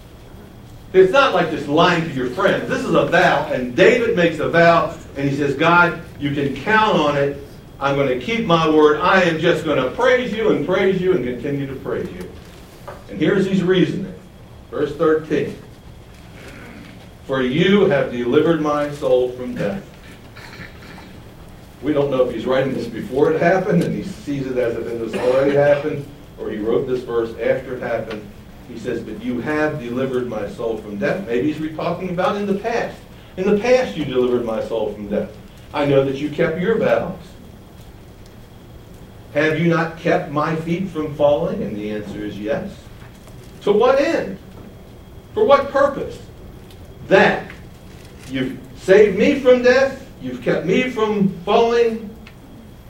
It's 0.92 1.12
not 1.12 1.34
like 1.34 1.50
just 1.50 1.68
lying 1.68 2.04
to 2.04 2.14
your 2.14 2.30
friends. 2.30 2.68
This 2.68 2.82
is 2.82 2.94
a 2.94 3.04
vow, 3.06 3.46
and 3.52 3.76
David 3.76 4.16
makes 4.16 4.38
a 4.38 4.48
vow, 4.48 4.96
and 5.16 5.28
he 5.28 5.36
says, 5.36 5.54
God, 5.54 6.00
you 6.18 6.34
can 6.34 6.56
count 6.56 6.98
on 6.98 7.16
it. 7.16 7.44
I'm 7.78 7.94
going 7.94 8.18
to 8.18 8.24
keep 8.24 8.46
my 8.46 8.68
word. 8.68 9.00
I 9.00 9.22
am 9.22 9.38
just 9.38 9.64
going 9.64 9.82
to 9.82 9.90
praise 9.94 10.32
you 10.32 10.50
and 10.50 10.66
praise 10.66 11.00
you 11.00 11.12
and 11.12 11.24
continue 11.24 11.66
to 11.66 11.76
praise 11.76 12.10
you. 12.12 12.30
And 13.10 13.18
here's 13.18 13.46
his 13.46 13.62
reasoning. 13.62 14.14
Verse 14.70 14.96
13. 14.96 15.56
For 17.26 17.42
you 17.42 17.84
have 17.86 18.10
delivered 18.10 18.62
my 18.62 18.90
soul 18.92 19.30
from 19.32 19.54
death. 19.54 19.84
We 21.82 21.92
don't 21.92 22.10
know 22.10 22.26
if 22.26 22.34
he's 22.34 22.46
writing 22.46 22.74
this 22.74 22.88
before 22.88 23.30
it 23.32 23.40
happened 23.40 23.84
and 23.84 23.94
he 23.94 24.02
sees 24.02 24.46
it 24.46 24.56
as 24.56 24.76
if 24.76 24.86
it 24.86 25.00
has 25.00 25.14
already 25.14 25.54
happened, 25.54 26.04
or 26.38 26.50
he 26.50 26.56
wrote 26.58 26.86
this 26.86 27.02
verse 27.02 27.30
after 27.38 27.76
it 27.76 27.82
happened. 27.82 28.28
He 28.68 28.78
says, 28.78 29.02
But 29.02 29.22
you 29.22 29.40
have 29.40 29.80
delivered 29.80 30.28
my 30.28 30.48
soul 30.48 30.76
from 30.78 30.98
death. 30.98 31.26
Maybe 31.26 31.52
he's 31.52 31.76
talking 31.76 32.10
about 32.10 32.36
in 32.36 32.46
the 32.46 32.58
past. 32.58 32.98
In 33.36 33.48
the 33.48 33.60
past, 33.60 33.96
you 33.96 34.04
delivered 34.04 34.44
my 34.44 34.62
soul 34.64 34.92
from 34.92 35.08
death. 35.08 35.30
I 35.72 35.84
know 35.84 36.04
that 36.04 36.16
you 36.16 36.30
kept 36.30 36.60
your 36.60 36.76
vows. 36.78 37.18
Have 39.34 39.60
you 39.60 39.68
not 39.68 39.98
kept 39.98 40.30
my 40.30 40.56
feet 40.56 40.88
from 40.88 41.14
falling? 41.14 41.62
And 41.62 41.76
the 41.76 41.90
answer 41.90 42.24
is 42.24 42.38
yes. 42.38 42.74
To 43.62 43.72
what 43.72 44.00
end? 44.00 44.38
For 45.34 45.44
what 45.44 45.70
purpose? 45.70 46.18
That 47.08 47.50
you've 48.30 48.58
saved 48.76 49.18
me 49.18 49.38
from 49.40 49.62
death, 49.62 50.06
you've 50.20 50.42
kept 50.42 50.66
me 50.66 50.90
from 50.90 51.28
falling. 51.44 52.14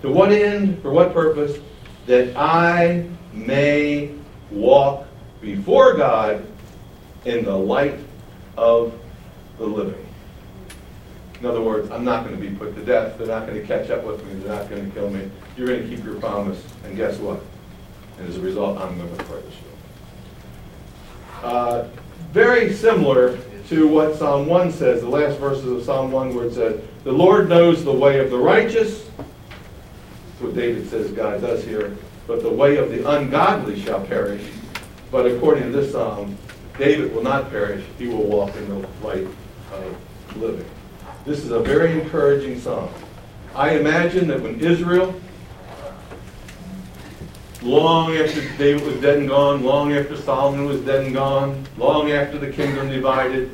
To 0.03 0.11
what 0.11 0.31
end? 0.31 0.81
For 0.81 0.93
what 0.93 1.13
purpose? 1.13 1.59
That 2.07 2.37
I 2.37 3.07
may 3.33 4.15
walk 4.51 5.08
before 5.41 5.95
God 5.95 6.47
in 7.25 7.45
the 7.45 7.57
light 7.57 7.99
of 8.57 8.93
the 9.59 9.65
living. 9.65 10.05
In 11.41 11.47
other 11.47 11.61
words, 11.61 11.91
I'm 11.91 12.05
not 12.05 12.25
going 12.25 12.39
to 12.39 12.41
be 12.41 12.55
put 12.55 12.75
to 12.75 12.85
death. 12.85 13.17
They're 13.17 13.29
not 13.29 13.47
going 13.47 13.61
to 13.61 13.67
catch 13.67 13.91
up 13.91 14.03
with 14.03 14.25
me. 14.27 14.35
They're 14.41 14.55
not 14.55 14.69
going 14.69 14.85
to 14.85 14.91
kill 14.93 15.11
me. 15.11 15.31
You're 15.57 15.69
going 15.69 15.89
to 15.89 15.97
keep 15.97 16.05
your 16.05 16.17
promise. 16.17 16.63
And 16.85 16.97
guess 16.97 17.19
what? 17.19 17.41
And 18.19 18.29
as 18.29 18.37
a 18.37 18.41
result, 18.41 18.79
I'm 18.79 18.99
going 18.99 19.17
to 19.17 19.25
praise 19.25 19.45
you. 19.45 21.47
Uh, 21.47 21.89
very 22.33 22.73
similar 22.73 23.39
to 23.69 23.87
what 23.87 24.17
Psalm 24.17 24.47
1 24.47 24.73
says, 24.73 25.03
the 25.03 25.09
last 25.09 25.39
verses 25.39 25.67
of 25.67 25.85
Psalm 25.85 26.11
1 26.11 26.35
where 26.35 26.47
it 26.47 26.55
says, 26.55 26.81
The 27.05 27.13
Lord 27.13 27.49
knows 27.49 27.85
the 27.85 27.93
way 27.93 28.19
of 28.19 28.31
the 28.31 28.39
righteous. 28.39 29.09
That's 29.17 30.41
what 30.41 30.57
David 30.57 30.89
says 30.89 31.13
God 31.13 31.41
does 31.41 31.65
here. 31.65 31.97
But 32.27 32.43
the 32.43 32.51
way 32.51 32.79
of 32.79 32.91
the 32.91 33.09
ungodly 33.09 33.81
shall 33.81 34.05
perish. 34.05 34.43
But 35.11 35.27
according 35.27 35.65
to 35.65 35.71
this 35.71 35.93
psalm, 35.93 36.37
David 36.79 37.15
will 37.15 37.23
not 37.23 37.51
perish. 37.51 37.85
He 37.99 38.07
will 38.09 38.25
walk 38.25 38.55
in 38.57 38.69
the 38.69 38.89
light 39.03 39.27
of 39.73 40.37
living. 40.37 40.67
This 41.25 41.45
is 41.45 41.51
a 41.51 41.61
very 41.61 42.01
encouraging 42.01 42.61
psalm. 42.61 42.91
I 43.55 43.71
imagine 43.71 44.29
that 44.29 44.41
when 44.41 44.61
Israel, 44.61 45.19
long 47.63 48.15
after 48.17 48.41
David 48.57 48.87
was 48.87 49.01
dead 49.01 49.19
and 49.19 49.29
gone, 49.29 49.65
long 49.65 49.93
after 49.93 50.17
Solomon 50.17 50.67
was 50.67 50.81
dead 50.83 51.07
and 51.07 51.15
gone, 51.15 51.67
long 51.77 52.13
after 52.13 52.39
the 52.39 52.51
kingdom 52.51 52.89
divided, 52.89 53.51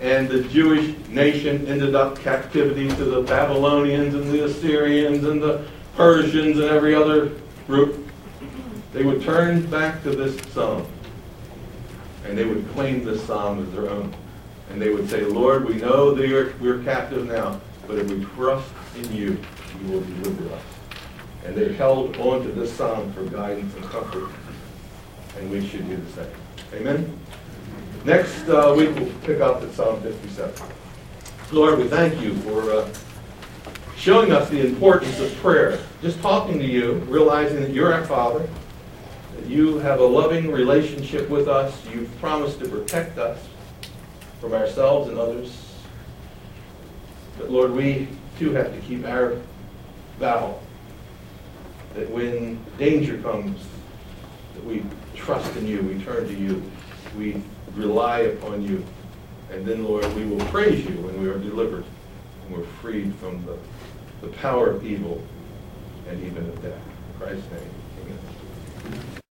and 0.00 0.28
the 0.28 0.44
Jewish 0.44 0.94
nation 1.08 1.66
ended 1.66 1.94
up 1.94 2.18
captivity 2.20 2.88
to 2.88 3.04
the 3.04 3.22
Babylonians 3.22 4.14
and 4.14 4.30
the 4.30 4.44
Assyrians 4.44 5.24
and 5.24 5.42
the 5.42 5.66
Persians 5.96 6.58
and 6.58 6.68
every 6.68 6.94
other 6.94 7.32
group, 7.66 8.08
they 8.92 9.02
would 9.02 9.22
turn 9.22 9.66
back 9.66 10.02
to 10.04 10.10
this 10.10 10.40
psalm 10.52 10.86
and 12.28 12.36
they 12.36 12.44
would 12.44 12.68
claim 12.72 13.04
this 13.04 13.24
psalm 13.24 13.66
as 13.66 13.72
their 13.72 13.88
own. 13.88 14.14
And 14.70 14.80
they 14.80 14.90
would 14.90 15.08
say, 15.08 15.22
Lord, 15.22 15.64
we 15.64 15.76
know 15.76 16.14
that 16.14 16.30
are, 16.30 16.54
we're 16.60 16.82
captive 16.84 17.26
now, 17.26 17.58
but 17.86 17.98
if 17.98 18.10
we 18.10 18.22
trust 18.36 18.68
in 18.96 19.12
you, 19.14 19.38
you 19.80 19.92
will 19.92 20.02
deliver 20.02 20.54
us. 20.54 20.62
And 21.46 21.56
they 21.56 21.72
held 21.72 22.16
on 22.18 22.42
to 22.42 22.48
this 22.52 22.70
psalm 22.72 23.10
for 23.14 23.24
guidance 23.24 23.74
and 23.74 23.84
comfort. 23.84 24.30
And 25.38 25.50
we 25.50 25.66
should 25.66 25.88
do 25.88 25.96
the 25.96 26.12
same. 26.12 26.32
Amen? 26.74 27.18
Next 28.04 28.46
uh, 28.48 28.74
week, 28.76 28.94
we'll 28.94 29.12
pick 29.22 29.40
up 29.40 29.62
at 29.62 29.72
Psalm 29.72 30.00
57. 30.02 30.54
Lord, 31.50 31.78
we 31.78 31.88
thank 31.88 32.20
you 32.20 32.34
for 32.36 32.70
uh, 32.70 32.88
showing 33.96 34.32
us 34.32 34.50
the 34.50 34.66
importance 34.66 35.18
of 35.18 35.34
prayer. 35.36 35.78
Just 36.02 36.20
talking 36.20 36.58
to 36.58 36.64
you, 36.64 36.94
realizing 37.08 37.62
that 37.62 37.70
you're 37.70 37.92
our 37.92 38.04
Father, 38.04 38.46
you 39.46 39.78
have 39.78 40.00
a 40.00 40.04
loving 40.04 40.50
relationship 40.50 41.28
with 41.28 41.48
us. 41.48 41.84
You've 41.92 42.14
promised 42.20 42.60
to 42.60 42.68
protect 42.68 43.18
us 43.18 43.38
from 44.40 44.52
ourselves 44.54 45.08
and 45.08 45.18
others. 45.18 45.74
But 47.38 47.50
Lord, 47.50 47.72
we 47.72 48.08
too 48.38 48.52
have 48.52 48.72
to 48.72 48.80
keep 48.80 49.04
our 49.04 49.36
vow 50.18 50.58
that 51.94 52.10
when 52.10 52.64
danger 52.78 53.18
comes, 53.18 53.60
that 54.54 54.64
we 54.64 54.84
trust 55.14 55.54
in 55.56 55.66
you, 55.66 55.82
we 55.82 56.02
turn 56.02 56.26
to 56.26 56.34
you, 56.34 56.62
we 57.16 57.42
rely 57.74 58.20
upon 58.20 58.62
you. 58.62 58.84
And 59.50 59.64
then, 59.64 59.84
Lord, 59.84 60.04
we 60.14 60.24
will 60.26 60.44
praise 60.46 60.84
you 60.84 60.96
when 61.00 61.20
we 61.20 61.28
are 61.28 61.38
delivered 61.38 61.84
and 62.44 62.56
we're 62.56 62.66
freed 62.80 63.14
from 63.16 63.44
the, 63.46 63.58
the 64.20 64.28
power 64.36 64.70
of 64.70 64.84
evil 64.84 65.22
and 66.08 66.22
even 66.24 66.48
of 66.48 66.62
death. 66.62 66.72
In 66.72 67.20
Christ's 67.20 67.50
name. 67.50 67.77